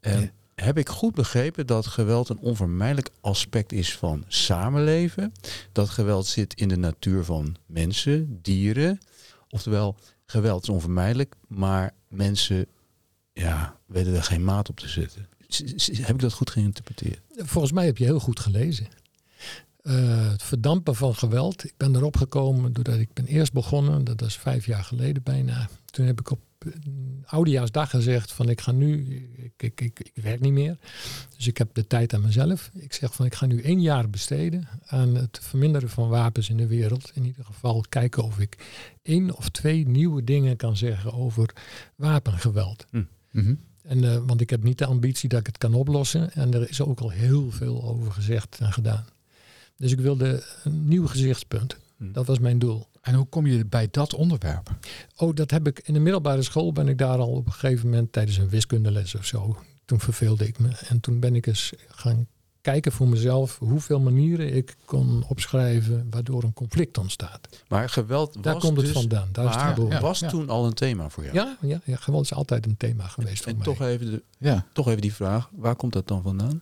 [0.00, 0.30] Ehm, Ja.
[0.54, 5.32] Heb ik goed begrepen dat geweld een onvermijdelijk aspect is van samenleven?
[5.72, 8.98] Dat geweld zit in de natuur van mensen, dieren.
[9.48, 12.66] Oftewel, geweld is onvermijdelijk, maar mensen
[13.32, 15.28] ja, weten er geen maat op te zetten.
[16.02, 17.20] Heb ik dat goed geïnterpreteerd?
[17.36, 18.86] Volgens mij heb je heel goed gelezen.
[19.84, 21.64] Eh, het verdampen van geweld.
[21.64, 24.04] Ik ben erop gekomen doordat ik ben eerst begonnen.
[24.04, 25.68] Dat is vijf jaar geleden bijna.
[25.84, 26.72] Toen heb ik op eh,
[27.24, 29.04] oudejaarsdag gezegd van ik ga nu,
[29.36, 30.78] ik, ik, ik, ik werk niet meer.
[31.36, 32.70] Dus ik heb de tijd aan mezelf.
[32.74, 36.56] Ik zeg van ik ga nu één jaar besteden aan het verminderen van wapens in
[36.56, 37.10] de wereld.
[37.14, 38.56] In ieder geval kijken of ik
[39.02, 41.54] één of twee nieuwe dingen kan zeggen over
[41.94, 42.86] wapengeweld.
[43.30, 43.54] mhm.
[43.82, 46.32] En, eh, want ik heb niet de ambitie dat ik het kan oplossen.
[46.32, 49.04] En er is ook al heel veel over gezegd en gedaan.
[49.76, 51.76] Dus ik wilde een nieuw gezichtspunt.
[51.96, 52.12] Hm.
[52.12, 52.86] Dat was mijn doel.
[53.00, 54.70] En hoe kom je bij dat onderwerp?
[55.16, 57.88] Oh, dat heb ik in de middelbare school ben ik daar al op een gegeven
[57.88, 59.56] moment tijdens een wiskundeles of zo.
[59.84, 60.68] Toen verveelde ik me.
[60.88, 62.26] En toen ben ik eens gaan
[62.60, 67.48] kijken voor mezelf hoeveel manieren ik kon opschrijven waardoor een conflict ontstaat.
[67.68, 69.28] Maar geweld Daar komt het dus, vandaan.
[69.32, 70.00] Daar is het geboren.
[70.00, 70.28] was Ja.
[70.28, 71.34] toen al een thema voor jou?
[71.36, 73.64] Ja, ja, ja, geweld is altijd een thema geweest voor En mij.
[73.66, 74.66] toch even, de, Ja.
[74.72, 76.60] toch even die vraag, waar komt dat dan vandaan?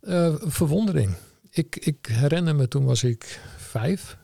[0.00, 1.14] Eh, verwondering.
[1.54, 4.16] Ik, ik herinner me, toen was ik vijf.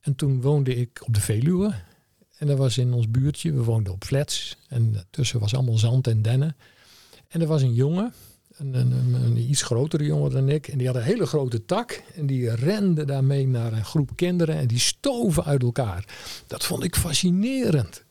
[0.00, 1.74] En toen woonde ik op de Veluwe.
[2.36, 3.52] En dat was in ons buurtje.
[3.52, 4.56] We woonden op flats.
[4.68, 6.56] En tussen was allemaal zand en dennen.
[7.28, 8.12] En er was een jongen.
[8.56, 10.68] Een, een, een, iets grotere jongen dan ik.
[10.68, 12.02] En die had een hele grote tak.
[12.14, 14.56] En die rende daarmee naar een groep kinderen.
[14.56, 16.04] En die stoven uit elkaar.
[16.46, 18.04] Dat vond ik fascinerend.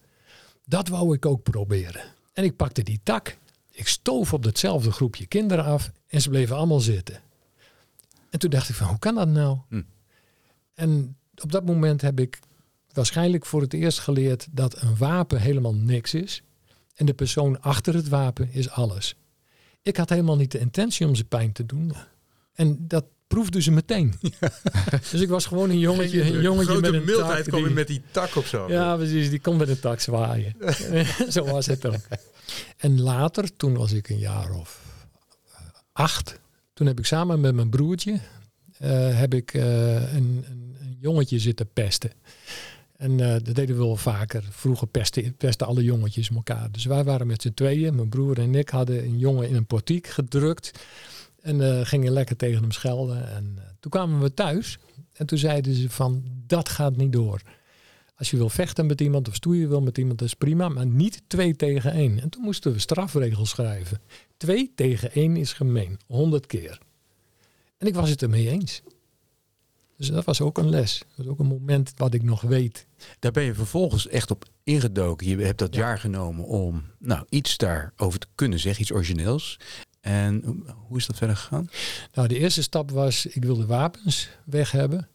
[0.66, 2.04] Dat wou ik ook proberen.
[2.34, 3.38] En ik pakte die tak.
[3.72, 5.92] Ik stoof op datzelfde groepje kinderen af.
[6.08, 7.28] En ze bleven allemaal zitten.
[8.30, 9.58] En toen dacht ik van, hoe kan dat nou?
[9.70, 9.82] Hm.
[10.74, 12.40] En op dat moment heb ik
[12.94, 16.44] waarschijnlijk voor het eerst geleerd dat een wapen helemaal niks is.
[16.96, 19.16] En de persoon achter het wapen is alles.
[19.82, 21.94] Ik had helemaal niet de intentie om ze pijn te doen.
[22.54, 24.14] En dat proefde ze meteen.
[25.12, 27.52] dus ik was gewoon een jongetje, een jongetje met een tak.
[27.52, 28.70] die- met die tak of zo.
[28.72, 29.30] ja, precies.
[29.30, 30.56] Die komt met een tak zwaaien.
[31.30, 32.02] Zo was het ook.
[32.78, 34.82] En later, toen was ik een jaar of
[35.52, 35.60] eh,
[35.92, 36.39] acht.
[36.80, 38.20] Toen heb ik samen met mijn broertje
[38.78, 42.12] eh, heb ik, eh, een, een, een jongetje zitten pesten.
[42.98, 44.44] En eh, dat deden we wel vaker.
[44.50, 46.72] Vroeger pesten, pesten alle jongetjes elkaar.
[46.72, 47.96] Dus wij waren met z'n tweeën.
[47.96, 50.72] Mijn broer en ik hadden een jongen in een portiek gedrukt.
[51.42, 53.30] En gingen lekker tegen hem schelden.
[53.36, 54.78] En toen kwamen we thuis.
[55.14, 57.42] En toen zeiden ze van, dat gaat niet door.
[58.20, 60.70] Als je wil vechten met iemand of stoeien wil met iemand, dat is prima.
[60.70, 62.20] Maar niet twee tegen één.
[62.22, 64.02] En toen moesten we strafregels schrijven.
[64.38, 66.00] Twee tegen één is gemeen.
[66.08, 66.80] Honderd keer.
[67.78, 68.82] En ik was het ermee eens.
[69.98, 70.98] Dus dat was ook een les.
[70.98, 72.86] Dat was ook een moment wat ik nog weet.
[73.20, 75.28] Daar ben je vervolgens echt op ingedoken.
[75.28, 75.80] Je hebt dat Ja.
[75.82, 79.60] jaar genomen om nou, iets daarover te kunnen zeggen, iets origineels.
[80.02, 81.70] En hoe is dat verder gegaan?
[82.14, 85.08] Nou, de eerste stap was, ik wilde wapens weg hebben.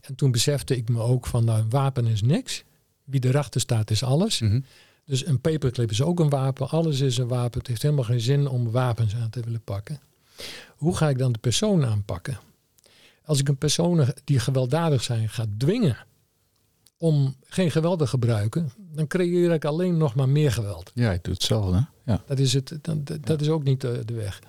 [0.00, 2.64] En toen besefte ik me ook van, nou, een wapen is niks.
[3.04, 4.40] Wie erachter staat is alles.
[4.40, 4.60] Mhm.
[5.04, 6.68] Dus een paperclip is ook een wapen.
[6.68, 7.58] Alles is een wapen.
[7.58, 10.00] Het heeft helemaal geen zin om wapens aan te willen pakken.
[10.76, 12.38] Hoe ga ik dan de persoon aanpakken?
[13.24, 15.96] Als ik een persoon die gewelddadig zijn ga dwingen
[16.98, 20.90] om geen geweld te gebruiken, dan creëer ik alleen nog maar meer geweld.
[20.94, 21.76] Ja, je doet hetzelfde.
[22.04, 22.12] hè?
[22.12, 22.22] Ja.
[22.26, 24.40] Dat is, het, dat, dat- dat is ook niet de, de weg.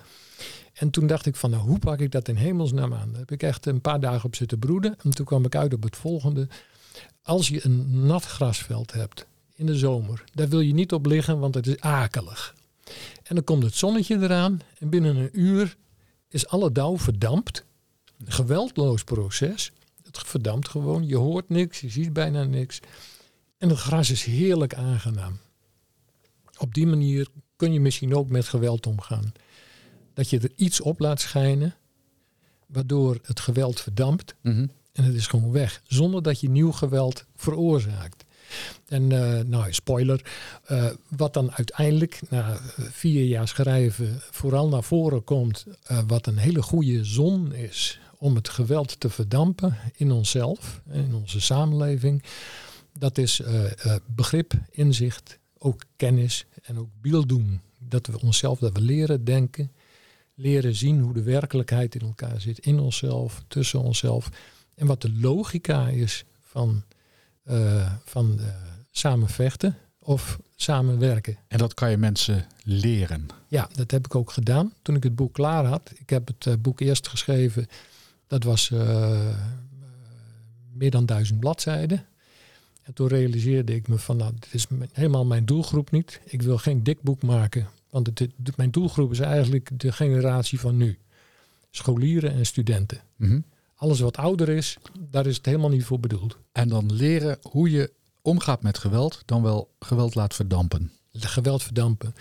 [0.72, 3.08] En toen dacht ik van, nou, hoe pak ik dat in hemelsnaam aan?
[3.10, 4.96] Daar heb ik echt een paar dagen op zitten broeden.
[5.02, 6.48] En toen kwam ik uit op het volgende.
[7.22, 11.38] Als je een nat grasveld hebt in de zomer, daar wil je niet op liggen,
[11.38, 12.54] want het is akelig.
[13.22, 15.76] En dan komt het zonnetje eraan en binnen een uur
[16.28, 17.64] is alle dauw verdampt.
[18.18, 19.72] Een geweldloos proces.
[20.04, 22.80] Het verdampt gewoon, je hoort niks, je ziet bijna niks.
[23.58, 25.38] En het gras is heerlijk aangenaam.
[26.58, 29.32] Op die manier kun je misschien ook met geweld omgaan.
[30.14, 31.74] Dat je er iets op laat schijnen,
[32.66, 34.34] waardoor het geweld verdampt.
[34.40, 34.66] Mhm.
[34.92, 35.82] En het is gewoon weg.
[35.86, 38.24] Zonder dat je nieuw geweld veroorzaakt.
[38.88, 40.32] En uh, nou, spoiler,
[40.70, 46.36] uh, wat dan uiteindelijk na vier jaar schrijven vooral naar voren komt, uh, wat een
[46.36, 52.22] hele goede zon is om het geweld te verdampen in onszelf, in onze samenleving.
[52.98, 53.42] Dat is
[54.06, 57.60] begrip, inzicht, ook kennis en ook beelddoen.
[57.78, 59.72] Dat we onszelf, dat we leren denken,
[60.42, 64.30] leren zien hoe de werkelijkheid in elkaar zit, in onszelf, tussen onszelf.
[64.74, 66.82] En wat de logica is van,
[67.44, 68.46] uh, van uh,
[68.90, 71.36] samen vechten of samenwerken.
[71.48, 73.26] En dat kan je mensen leren?
[73.48, 75.92] Ja, dat heb ik ook gedaan toen ik het boek klaar had.
[75.94, 77.66] Ik heb het uh, boek eerst geschreven,
[78.26, 78.70] dat was
[80.72, 82.06] meer dan duizend bladzijden.
[82.82, 86.20] En toen realiseerde ik me van, nou, dit is helemaal mijn doelgroep niet.
[86.24, 90.60] Ik wil geen dik boek maken, want het, het, mijn doelgroep is eigenlijk de generatie
[90.60, 90.98] van nu.
[91.70, 93.00] Scholieren en studenten.
[93.16, 93.44] Mm -hmm.
[93.74, 94.76] Alles wat ouder is,
[95.10, 96.36] daar is het helemaal niet voor bedoeld.
[96.52, 100.92] En dan leren hoe je omgaat met geweld, dan wel geweld laat verdampen.
[101.12, 102.14] Geweld verdampen.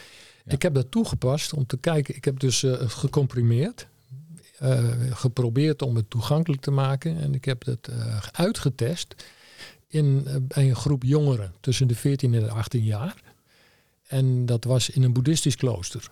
[0.45, 0.51] Ja.
[0.51, 2.15] Ik heb dat toegepast om te kijken.
[2.15, 3.87] Ik heb dus uh, gecomprimeerd.
[4.61, 7.17] Uh, geprobeerd om het toegankelijk te maken.
[7.19, 9.15] En ik heb het uh, uitgetest
[9.87, 13.15] in, bij een groep jongeren tussen de 14 en de 18 jaar.
[14.11, 16.09] En dat was in een boeddhistisch klooster.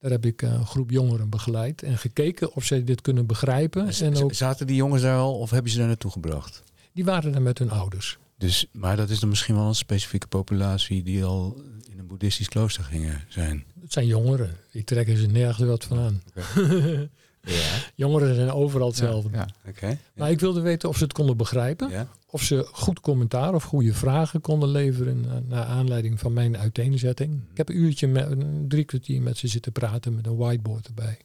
[0.00, 3.88] Daar heb ik een groep jongeren begeleid en gekeken of zij dit kunnen begrijpen.
[3.88, 6.62] En ook, zaten die jongens daar al of hebben ze daar naartoe gebracht?
[6.92, 8.18] Die waren er met hun ouders.
[8.38, 12.48] Dus, maar dat is dan misschien wel een specifieke populatie die al in een boeddhistisch
[12.48, 13.64] klooster gingen zijn.
[13.80, 14.56] Het zijn jongeren.
[14.72, 16.22] Die trekken ze nergens wat van aan.
[16.28, 17.08] Okay.
[17.52, 17.90] ja.
[17.94, 19.28] Jongeren zijn overal hetzelfde.
[19.32, 19.70] Ja, ja.
[19.70, 19.98] Okay.
[20.14, 22.08] Maar ik wilde weten of ze het konden begrijpen.
[22.30, 27.42] Of ze goed commentaar of goede vragen konden leveren uh, naar aanleiding van mijn uiteenzetting.
[27.50, 30.86] Ik heb een uurtje, met, een drie kwartier met ze zitten praten met een whiteboard
[30.86, 31.18] erbij.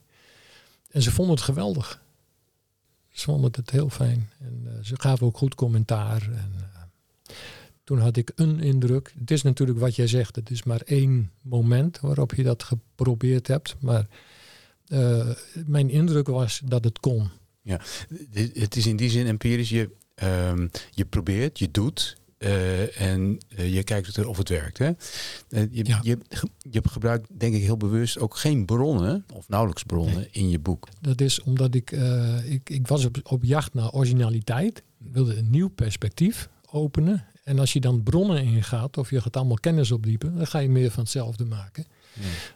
[0.89, 2.01] En ze vonden het geweldig.
[3.09, 4.29] Ze vonden het heel fijn.
[4.39, 6.21] En uh, ze gaven ook goed commentaar.
[6.21, 7.33] En, uh,
[7.83, 9.13] toen had ik een indruk.
[9.19, 10.35] Het is natuurlijk wat jij zegt.
[10.35, 13.75] Het is maar één moment waarop je dat geprobeerd hebt.
[13.79, 14.07] Maar
[14.93, 15.29] uh,
[15.65, 17.29] mijn indruk was dat het kon.
[17.61, 17.79] Ja,
[18.53, 19.69] het is in die zin empirisch.
[19.69, 19.89] Je,
[20.23, 22.21] um, je probeert, je doet.
[22.37, 24.77] Uh, en uh, je kijkt of het werkt.
[24.77, 24.87] Hè?
[25.49, 25.99] Uh, je, ja.
[26.01, 26.17] je,
[26.71, 30.29] je gebruikt denk ik heel bewust ook geen bronnen, of nauwelijks bronnen, nee.
[30.31, 30.87] in je boek.
[31.01, 31.91] Dat is omdat ik,
[32.45, 34.77] ik, ik was op, op jacht naar originaliteit.
[34.77, 37.25] Ik wilde een nieuw perspectief openen.
[37.43, 40.69] En als je dan bronnen ingaat, of je gaat allemaal kennis opdiepen, dan ga je
[40.69, 41.85] meer van hetzelfde maken.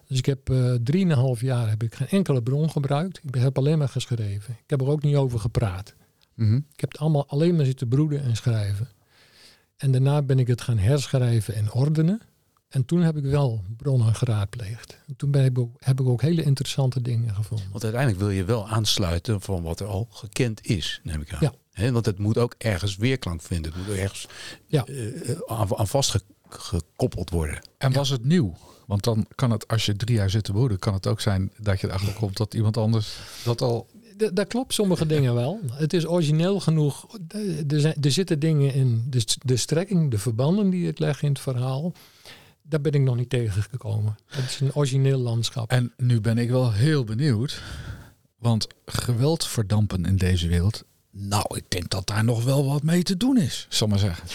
[0.08, 3.20] Dus ik heb drieënhalf jaar heb ik geen enkele bron gebruikt.
[3.24, 4.54] Ik heb alleen maar geschreven.
[4.54, 5.93] Ik heb er ook niet over gepraat.
[6.34, 6.65] Mm -hmm.
[6.74, 8.89] Ik heb het allemaal alleen maar zitten broeden en schrijven.
[9.78, 12.22] En daarna ben ik het gaan herschrijven en ordenen.
[12.70, 14.98] En toen heb ik wel bronnen geraadpleegd.
[15.08, 17.67] En toen ben ik ook, heb ik ook hele interessante dingen gevonden.
[17.72, 21.39] Want uiteindelijk wil je wel aansluiten van wat er al gekend is, neem ik aan.
[21.41, 21.54] Ja.
[21.72, 23.74] He, want het moet ook ergens weerklank vinden.
[23.74, 24.28] Het moet ergens
[24.65, 24.88] ja.
[24.88, 27.60] uh, aan, aan vastgekoppeld worden.
[27.78, 28.56] En was het nieuw?
[28.88, 31.52] Want dan kan het, als je drie jaar zit te broeden, kan het ook zijn
[31.58, 35.60] dat je erachter komt dat iemand anders dat al dat klopt sommige dingen wel.
[35.71, 37.17] Het is origineel genoeg.
[37.67, 41.30] Er, zijn, er zitten dingen in de, de strekking, de verbanden die ik leg in
[41.30, 41.93] het verhaal.
[42.62, 44.17] Daar ben ik nog niet tegengekomen.
[44.26, 45.71] Het is een origineel landschap.
[45.71, 47.62] En nu ben ik wel heel benieuwd.
[48.38, 50.84] Want geweld verdampen in deze wereld.
[51.12, 54.28] Nou, ik denk dat daar nog wel wat mee te doen is, zal maar zeggen.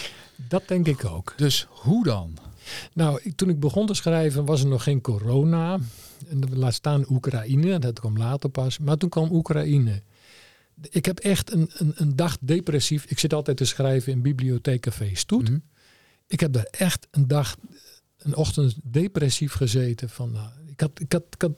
[0.47, 1.33] Dat denk ik ook.
[1.37, 2.37] Dus hoe dan?
[2.93, 5.79] Nou, ik, toen ik begon te schrijven was er nog geen corona.
[6.29, 8.77] En laat staan Oekraïne, dat kwam later pas.
[8.77, 10.01] Maar toen kwam Oekraïne.
[10.89, 13.05] Ik heb echt een, een, een dag depressief.
[13.05, 15.41] Ik zit altijd te schrijven in bibliotheekcafé Stoet.
[15.43, 15.51] Mhm.
[15.51, 15.71] Mm -hmm.
[16.27, 17.57] Ik heb daar echt een dag,
[18.17, 20.09] een ochtend depressief gezeten.
[20.09, 21.51] Van, nou, ik, had, ik, had, ik had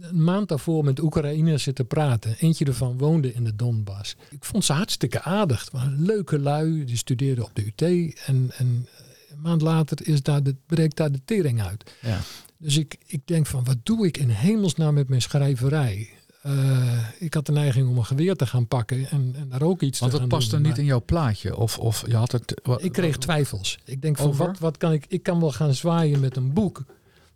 [0.00, 2.36] een maand daarvoor met Oekraïners zitten praten.
[2.38, 4.16] Eentje ervan woonde in de Donbass.
[4.30, 5.72] Ik vond ze hartstikke aardig.
[5.72, 8.14] Maar leuke lui, die studeerden op de UT.
[8.26, 8.88] En, en
[9.36, 11.90] een maand later is daar de, breekt daar de tering uit.
[12.00, 12.18] Ja.
[12.58, 16.08] Dus ik, ik denk van, wat doe ik in hemelsnaam met mijn schrijverij?
[16.46, 19.82] Uh, ik had de neiging om een geweer te gaan pakken en, en daar ook
[19.82, 20.60] iets Want te gaan dat past doen.
[20.62, 21.56] er niet in jouw plaatje?
[21.56, 22.60] Of, of je had het...
[22.62, 23.78] Wat, ik kreeg twijfels.
[23.84, 24.46] Ik denk van, Over?
[24.46, 25.04] wat, wat kan ik...
[25.08, 26.84] Ik kan wel gaan zwaaien met een boek.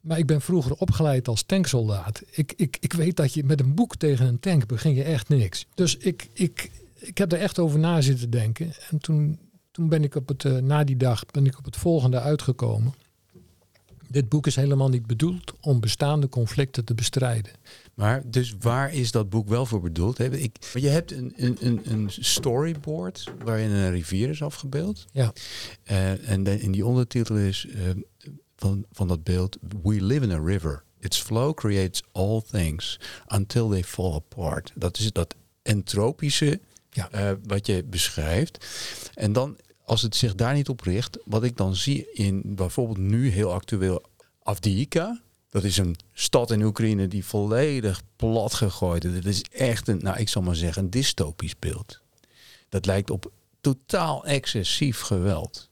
[0.01, 2.23] Maar ik ben vroeger opgeleid als tanksoldaat.
[2.31, 5.29] Ik, ik, ik weet dat je met een boek tegen een tank begin je echt
[5.29, 5.67] niks.
[5.75, 8.73] Dus ik, ik, ik heb er echt over na zitten denken.
[8.91, 9.39] En toen,
[9.71, 12.95] toen ben ik op het, uh, na die dag, ben ik op het volgende uitgekomen.
[14.09, 17.53] Dit boek is helemaal niet bedoeld om bestaande conflicten te bestrijden.
[17.95, 20.19] Maar dus waar is dat boek wel voor bedoeld?
[20.19, 25.07] Ik, je hebt een, een, een storyboard waarin een rivier is afgebeeld.
[25.13, 25.33] Ja.
[25.91, 27.83] Uh, en de, in die ondertitel is uh,
[28.57, 30.83] van, van dat beeld: We live in a river.
[30.99, 34.73] Its flow creates all things until they fall apart.
[34.75, 37.11] Dat is dat entropische Ja.
[37.11, 38.67] eh, wat je beschrijft.
[39.15, 42.99] En dan, als het zich daar niet op richt, wat ik dan zie in bijvoorbeeld
[42.99, 44.03] nu heel actueel
[44.43, 45.21] Avdiivka.
[45.51, 49.15] Dat is een stad in Oekraïne die volledig plat gegooid is.
[49.15, 52.01] Het is echt een, nou ik zal maar zeggen, een dystopisch beeld.
[52.69, 55.69] Dat lijkt op totaal excessief geweld.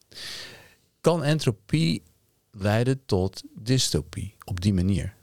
[1.00, 2.02] Kan entropie
[2.50, 5.14] leiden tot dystopie op die manier?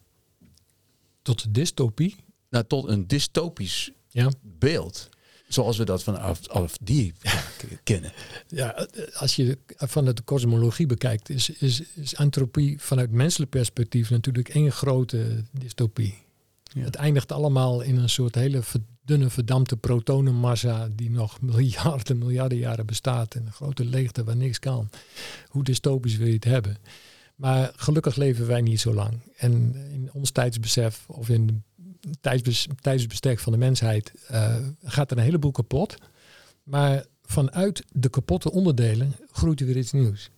[1.21, 2.15] Tot dystopie.
[2.49, 4.31] Nou, tot een dystopisch Ja.
[4.41, 5.09] beeld.
[5.47, 7.43] Zoals we dat van Af- Avdiivka
[7.83, 8.11] kennen.
[8.47, 14.49] Ja, als je vanuit de kosmologie bekijkt, is, is, is entropie vanuit menselijk perspectief natuurlijk
[14.49, 16.23] één grote dystopie.
[16.63, 16.83] Ja.
[16.83, 18.61] Het eindigt allemaal in een soort hele
[19.05, 23.35] dunne, verdampte protonenmassa die nog miljarden, miljarden jaren bestaat.
[23.35, 24.89] En een grote leegte waar niks kan.
[25.47, 26.77] Hoe dystopisch wil je het hebben?
[27.35, 29.19] Maar gelukkig leven wij niet zo lang.
[29.37, 31.63] En in ons tijdsbesef of in
[32.21, 35.97] tijdsbes, tijdsbestek van de mensheid eh, gaat er een heleboel kapot.
[36.63, 40.29] Maar vanuit de kapotte onderdelen groeit er weer iets nieuws.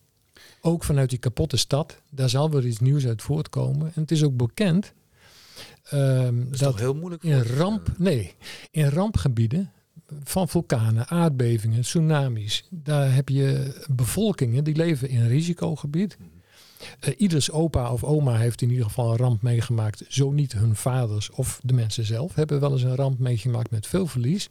[0.61, 3.91] Ook vanuit die kapotte stad, daar zal weer iets nieuws uit voortkomen.
[3.95, 4.93] En het is ook bekend
[5.83, 8.35] ehm, Dat is dat toch heel moeilijk in ramp, nee,
[8.71, 9.71] in rampgebieden
[10.23, 16.17] van vulkanen, aardbevingen, tsunamis, daar heb je bevolkingen die leven in risicogebied.
[16.99, 20.03] Eh, ieders opa of oma heeft in ieder geval een ramp meegemaakt.
[20.07, 23.87] Zo niet hun vaders of de mensen zelf hebben wel eens een ramp meegemaakt met
[23.87, 24.49] veel verlies.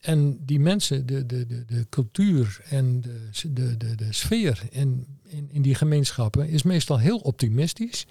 [0.00, 5.06] En die mensen, de, de, de, de cultuur en de, de, de, de sfeer in,
[5.28, 8.06] in, in die gemeenschappen is meestal heel optimistisch.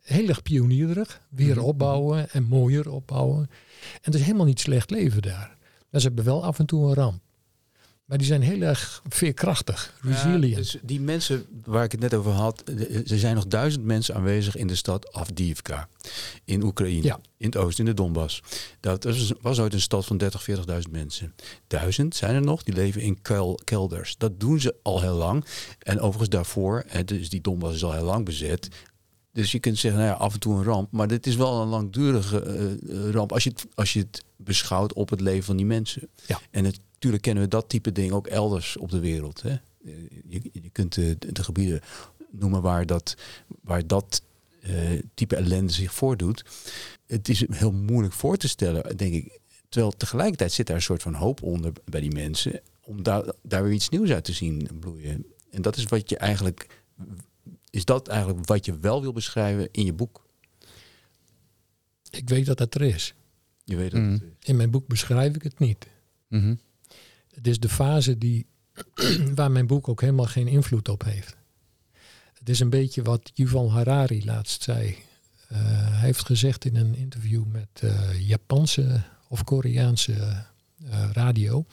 [0.00, 1.20] Heel erg pionierig.
[1.30, 1.64] Weer Mhm.
[1.64, 3.40] opbouwen en mooier opbouwen.
[3.92, 5.56] En het is helemaal niet slecht leven daar.
[5.90, 7.22] Maar ze hebben wel af en toe een ramp.
[8.04, 10.50] Maar die zijn heel erg veerkrachtig, resilient.
[10.50, 13.84] Ja, dus die mensen waar ik het net over had, eh, er zijn nog duizend
[13.84, 15.88] mensen aanwezig in de stad Avdiivka
[16.44, 17.18] in Oekraïne, Ja.
[17.36, 18.42] in het oosten, in de Donbass.
[18.80, 21.34] Dat was, was ooit een stad van 30, 40.000 mensen.
[21.66, 24.14] Duizend zijn er nog, die leven in kuil, kelders.
[24.18, 25.44] Dat doen ze al heel lang.
[25.78, 28.68] En overigens daarvoor, hè, dus die Donbass is al heel lang bezet.
[29.32, 30.92] Dus je kunt zeggen, nou ja, af en toe een ramp.
[30.92, 32.64] Maar dit is wel een langdurige eh,
[33.06, 36.08] eh, ramp als je, het, als je het beschouwt op het leven van die mensen.
[36.26, 36.40] Ja.
[36.50, 36.64] En
[37.04, 39.42] natuurlijk kennen we dat type ding ook elders op de wereld.
[39.42, 39.56] Hè?
[40.28, 41.80] Je, je kunt de, de gebieden
[42.30, 43.16] noemen waar dat,
[43.62, 44.22] waar dat
[44.60, 46.44] eh, type ellende zich voordoet.
[47.06, 49.38] Het is heel moeilijk voor te stellen, denk ik.
[49.68, 52.60] Terwijl tegelijkertijd zit daar een soort van hoop onder bij die mensen.
[52.80, 55.26] Om daar, daar weer iets nieuws uit te zien bloeien.
[55.50, 56.82] En dat is wat je eigenlijk.
[57.70, 60.26] Is dat eigenlijk wat je wel wil beschrijven in je boek?
[62.10, 63.14] Ik weet dat dat er is.
[63.64, 64.00] Je weet dat.
[64.00, 64.12] Mm.
[64.12, 64.48] het is.
[64.48, 65.86] In mijn boek beschrijf ik het niet.
[66.28, 66.54] Mhm.
[67.34, 68.46] Het is de fase die,
[69.34, 71.36] waar mijn boek ook helemaal geen invloed op heeft.
[72.34, 74.96] Het is een beetje wat Yuval Harari laatst zei.
[75.48, 75.58] Eh,
[75.90, 81.64] hij heeft gezegd in een interview met eh, Japanse of Koreaanse eh, radio.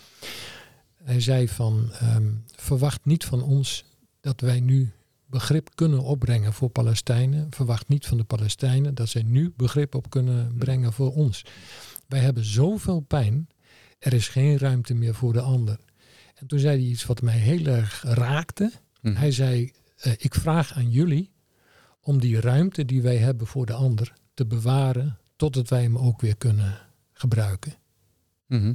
[1.03, 3.83] Hij zei van ehm, verwacht niet van ons
[4.19, 4.91] dat wij nu
[5.25, 7.47] begrip kunnen opbrengen voor Palestijnen.
[7.49, 11.45] Verwacht niet van de Palestijnen dat zij nu begrip op kunnen brengen voor ons.
[12.07, 13.47] Wij hebben zoveel pijn.
[14.01, 15.79] Er is geen ruimte meer voor de ander.
[16.35, 18.71] En toen zei hij iets wat mij heel erg raakte.
[19.01, 19.15] Mhm.
[19.15, 21.31] Hij zei, eh, ik vraag aan jullie
[22.01, 26.21] om die ruimte die wij hebben voor de ander te bewaren totdat wij hem ook
[26.21, 26.77] weer kunnen
[27.13, 27.73] gebruiken.
[28.47, 28.73] Mhm.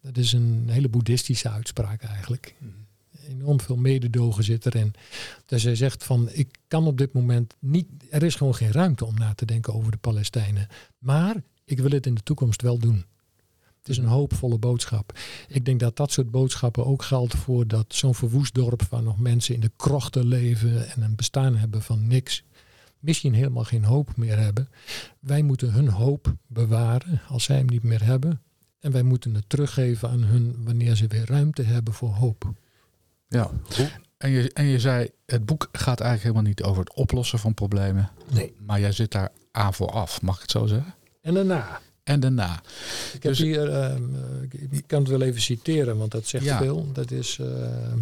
[0.00, 2.54] Dat is een hele boeddhistische uitspraak eigenlijk.
[3.28, 4.94] Enorm veel mededogen zit erin.
[5.46, 9.04] Dus hij zegt van, ik kan op dit moment niet, er is gewoon geen ruimte
[9.04, 10.68] om na te denken over de Palestijnen.
[10.98, 13.04] Maar ik wil het in de toekomst wel doen.
[13.88, 15.18] Het is een hoopvolle boodschap.
[15.48, 19.18] Ik denk dat dat soort boodschappen ook geldt voor dat zo'n verwoest dorp waar nog
[19.18, 22.44] mensen in de krochten leven en een bestaan hebben van niks.
[22.98, 24.68] Misschien helemaal geen hoop meer hebben.
[25.20, 28.40] Wij moeten hun hoop bewaren als zij hem niet meer hebben.
[28.80, 32.52] En wij moeten het teruggeven aan hun wanneer ze weer ruimte hebben voor hoop.
[33.28, 33.50] Ja.
[34.16, 37.54] En je, en je zei, het boek gaat eigenlijk helemaal niet over het oplossen van
[37.54, 38.10] problemen.
[38.32, 38.54] Nee.
[38.66, 40.94] Maar jij zit daar aan vooraf, mag ik het zo zeggen?
[41.22, 41.80] En daarna.
[42.08, 42.62] En daarna.
[43.14, 46.44] Ik, heb Dus- hier, ehm, eh, ik- kan het wel even citeren, want dat zegt
[46.44, 46.58] Ja.
[46.58, 46.92] veel.
[46.92, 47.98] Dat, is, ehm,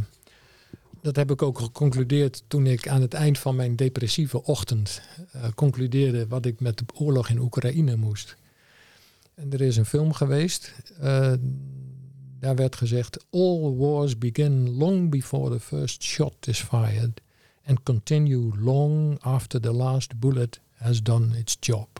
[1.02, 5.00] dat heb ik ook geconcludeerd toen ik aan het eind van mijn depressieve ochtend
[5.32, 8.36] eh, concludeerde wat ik met de oorlog in Oekraïne moest.
[9.34, 10.74] En er is een film geweest.
[11.00, 11.32] eh,
[12.40, 17.20] daar werd gezegd: All wars begin long before the first shot is fired
[17.66, 21.95] and continue long after the last bullet has done its job.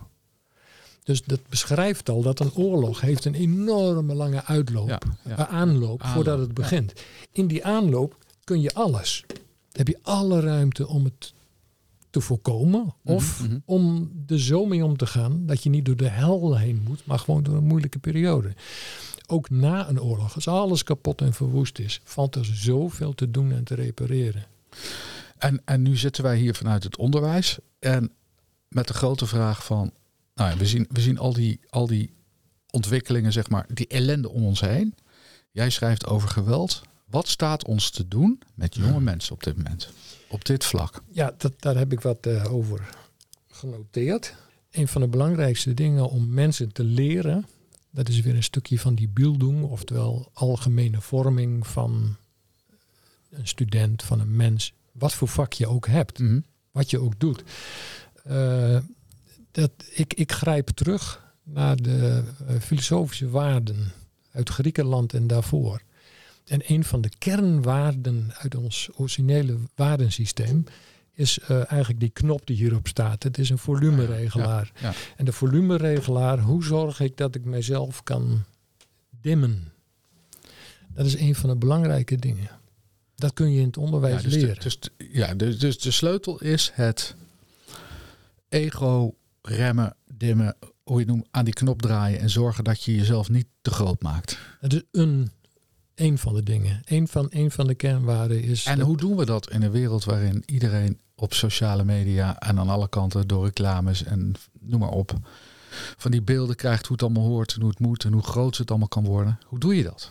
[1.07, 5.37] Dus dat beschrijft al dat een oorlog heeft een enorme lange uitloop, Ja, ja.
[5.37, 6.53] aanloop, Aanloop, voordat het ja.
[6.53, 6.93] begint.
[7.33, 9.25] In die aanloop kun je alles.
[9.27, 9.37] Dan
[9.73, 11.35] heb je alle ruimte om het
[12.11, 13.59] te voorkomen of Mhm, mhm.
[13.65, 17.07] om er zo mee om te gaan dat je niet door de hel heen moet,
[17.07, 18.55] maar gewoon door een moeilijke periode.
[19.29, 23.53] ook na een oorlog, als alles kapot en verwoest is, valt er zoveel te doen
[23.53, 24.47] en te repareren.
[25.39, 27.59] En, en nu zitten wij hier vanuit het onderwijs.
[27.79, 28.11] En
[28.69, 29.91] met de grote vraag van,
[30.37, 32.11] nou ja, we zien, we zien al, die, al die
[32.71, 34.95] ontwikkelingen, zeg maar, die ellende om ons heen.
[35.51, 36.83] Jij schrijft over geweld.
[37.05, 39.89] Wat staat ons te doen met jonge mensen op dit moment?
[40.29, 41.03] Op dit vlak?
[41.11, 42.89] Ja, dat, daar heb ik wat uh, over
[43.49, 44.35] genoteerd.
[44.71, 47.47] Een van de belangrijkste dingen om mensen te leren,
[47.91, 52.17] dat is weer een stukje van die bildung, oftewel algemene vorming van
[53.31, 56.45] een student, van een mens, wat voor vak je ook hebt, mm -hmm.
[56.71, 57.43] wat je ook doet.
[58.27, 58.79] Uh,
[59.57, 63.93] dat, ik, ik grijp terug naar de uh, filosofische waarden
[64.33, 65.83] uit Griekenland en daarvoor.
[66.47, 70.65] En een van de kernwaarden uit ons originele waardensysteem
[71.13, 73.23] is uh, eigenlijk die knop die hierop staat.
[73.23, 74.73] Het is een volumeregelaar.
[74.75, 74.95] Ja, ja.
[75.17, 78.45] En de volumeregelaar, hoe zorg ik dat ik mezelf kan
[79.21, 79.73] dimmen?
[80.89, 82.51] Dat is een van de belangrijke dingen.
[83.15, 84.55] Dat kun je in het onderwijs ja, dus leren.
[84.55, 87.15] De, dus, de, ja, dus, dus de sleutel is het
[88.49, 89.15] ego
[89.49, 93.29] remmen, dimmen, hoe je het noemt, aan die knop draaien en zorgen dat je jezelf
[93.31, 94.39] niet te groot maakt.
[94.61, 95.31] Het is een,
[95.95, 96.83] een van de dingen.
[96.85, 98.65] Een van, een van de kernwaarden is.
[98.65, 102.69] En hoe doen we dat in een wereld waarin iedereen op sociale media en aan
[102.69, 105.19] alle kanten door reclames en noem maar op,
[105.97, 108.57] van die beelden krijgt hoe het allemaal hoort en hoe het moet en hoe groot
[108.57, 109.39] het allemaal kan worden?
[109.47, 110.11] Hoe doe je dat?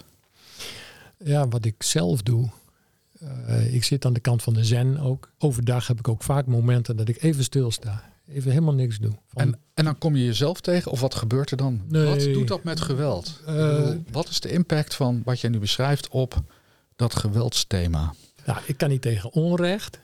[1.17, 2.49] Ja, wat ik zelf doe.
[3.21, 5.31] Uh, ik zit aan de kant van de zen ook.
[5.38, 8.03] Overdag heb ik ook vaak momenten dat ik even stilsta.
[8.28, 9.11] Even helemaal niks doe.
[9.28, 11.82] Van, en, en dan kom je jezelf tegen of wat gebeurt er dan?
[11.88, 12.05] Nee.
[12.05, 13.41] Wat doet dat met geweld?
[13.41, 16.43] Uh, bedoel, wat is de impact van wat jij nu beschrijft op
[16.95, 18.13] dat geweldsthema?
[18.45, 19.99] Nou, ik kan niet tegen onrecht.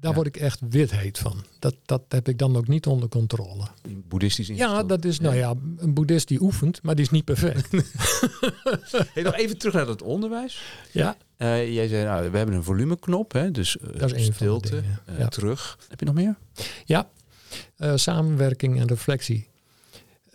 [0.00, 0.16] Daar ja.
[0.16, 1.44] word ik echt wit heet van.
[1.58, 3.66] Dat, dat heb ik dan ook niet onder controle.
[4.08, 7.70] Boeddhistisch Ja, dat is nou ja, een boeddhist die oefent, maar die is niet perfect.
[9.14, 10.62] hey, nog even terug naar het onderwijs.
[10.90, 11.16] Ja.
[11.38, 15.18] Uh, jij zei, nou, we hebben een volumeknop, hè, dus uh, dat is stilte, uh,
[15.18, 15.28] ja.
[15.28, 15.78] terug.
[15.88, 16.36] Heb je nog meer?
[16.84, 17.08] Ja,
[17.82, 19.48] uh, samenwerking en reflectie.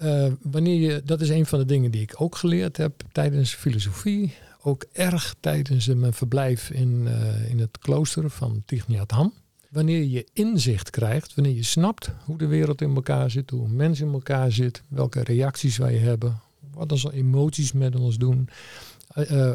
[0.02, 3.54] Uh, wanneer je, dat is een van de dingen die ik ook geleerd heb tijdens
[3.54, 4.34] filosofie.
[4.62, 9.34] Ook erg tijdens mijn verblijf in, uh, in het klooster van Thich Nhat Hanh.
[9.70, 13.76] Wanneer je inzicht krijgt, wanneer je snapt hoe de wereld in elkaar zit, hoe een
[13.76, 16.40] mens in elkaar zit, welke reacties wij hebben,
[16.74, 18.50] wat onze emoties met ons doen,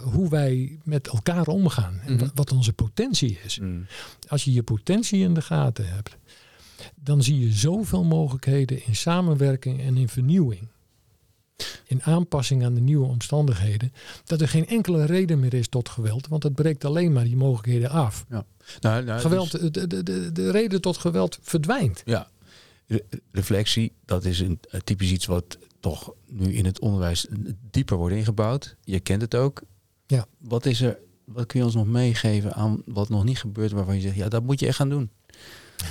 [0.03, 2.29] hoe wij met elkaar omgaan en Mhm.
[2.35, 3.59] wat onze potentie is.
[3.59, 3.87] Mm.
[4.29, 6.17] Als je je potentie in de gaten hebt,
[7.01, 10.69] dan zie je zoveel mogelijkheden in samenwerking en in vernieuwing.
[11.87, 13.93] In aanpassing aan de nieuwe omstandigheden.
[14.25, 16.29] Dat er geen enkele reden meer is tot geweld.
[16.29, 18.25] Want het breekt alleen maar die mogelijkheden af.
[18.29, 18.45] Ja.
[18.81, 22.03] Nou, nou, Geweld, dus- de, de, de, de reden tot geweld verdwijnt.
[22.05, 22.31] ja.
[22.87, 27.27] Re- reflectie, dat is een eh, typisch iets wat toch nu in het onderwijs
[27.71, 28.77] dieper wordt ingebouwd.
[28.85, 29.63] Je kent het ook.
[30.07, 30.27] Ja.
[30.39, 30.99] Wat is er?
[31.25, 34.29] Wat kun je ons nog meegeven aan wat nog niet gebeurt, waarvan je zegt, ja,
[34.29, 35.11] dat moet je echt gaan doen.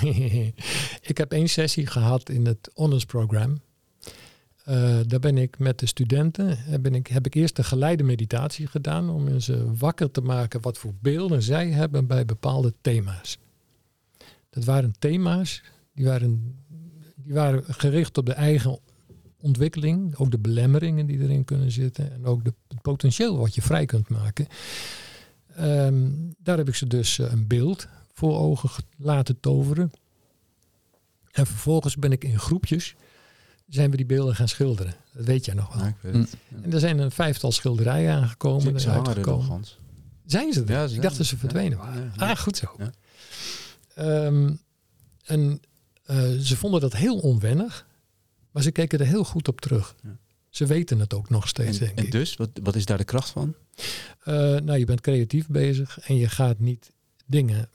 [1.10, 3.60] ik heb één sessie gehad in het honors program.
[4.64, 8.66] Eh, daar ben ik met de studenten, ben ik, heb ik eerst een geleide meditatie
[8.66, 13.38] gedaan om ze wakker te maken wat voor beelden zij hebben bij bepaalde thema's.
[14.50, 15.62] Dat waren thema's,
[15.94, 16.56] die waren,
[17.16, 18.78] die waren gericht op de eigen
[19.40, 23.62] ontwikkeling, ook de belemmeringen die erin kunnen zitten en ook de, het potentieel wat je
[23.62, 24.46] vrij kunt maken.
[25.56, 29.90] Ehm, daar heb ik ze dus eh, een beeld voor ogen ge- laten toveren.
[31.30, 32.94] En vervolgens ben ik in groepjes,
[33.68, 34.94] zijn we die beelden gaan schilderen.
[35.12, 35.82] Dat weet jij nog wel.
[35.82, 36.34] Ja, ik weet het.
[36.62, 38.62] En er zijn een vijftal schilderijen aangekomen.
[38.72, 39.46] Ze, ze eruit hangen er nog, gekomen.
[39.46, 39.78] Hans.
[40.26, 40.70] Zijn ze er?
[40.70, 42.02] Ja, ze ik dacht dat ze verdwenen Ja, waren.
[42.02, 42.30] ja, ja.
[42.30, 42.74] Ah, goed zo.
[42.78, 42.90] Ja.
[43.94, 44.54] Ehm,
[45.24, 45.60] en
[46.04, 47.86] eh, ze vonden dat heel onwennig,
[48.50, 49.94] maar ze keken er heel goed op terug.
[50.02, 50.16] Ja.
[50.48, 52.10] Ze weten het ook nog steeds, En, denk en ik.
[52.12, 53.54] dus, wat, wat is daar de kracht van?
[54.24, 56.90] Eh, nou, je bent creatief bezig en je gaat niet
[57.26, 57.68] dingen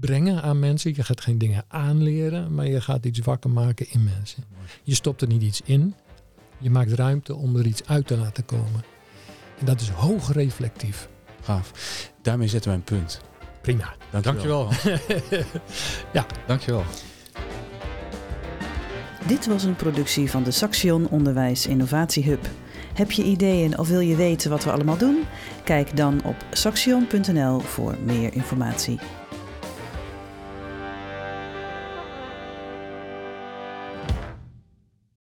[0.00, 0.94] brengen aan mensen.
[0.94, 4.44] Je gaat geen dingen aanleren, maar je gaat iets wakker maken in mensen.
[4.82, 5.94] Je stopt er niet iets in.
[6.58, 8.84] Je maakt ruimte om er iets uit te laten komen.
[9.58, 11.08] En dat is hoog reflectief.
[11.42, 11.72] Gaaf.
[12.22, 13.20] Daarmee zetten we een punt.
[13.62, 13.94] Prima.
[14.10, 14.68] Dankjewel.
[14.68, 15.44] Dankjewel.
[16.12, 16.26] Ja.
[16.46, 16.84] Dankjewel.
[19.26, 22.48] Dit was een productie van de Saxion Onderwijs Innovatie Hub.
[22.94, 25.24] Heb je ideeën of wil je weten wat we allemaal doen?
[25.64, 28.98] Kijk dan op saxion.nl voor meer informatie.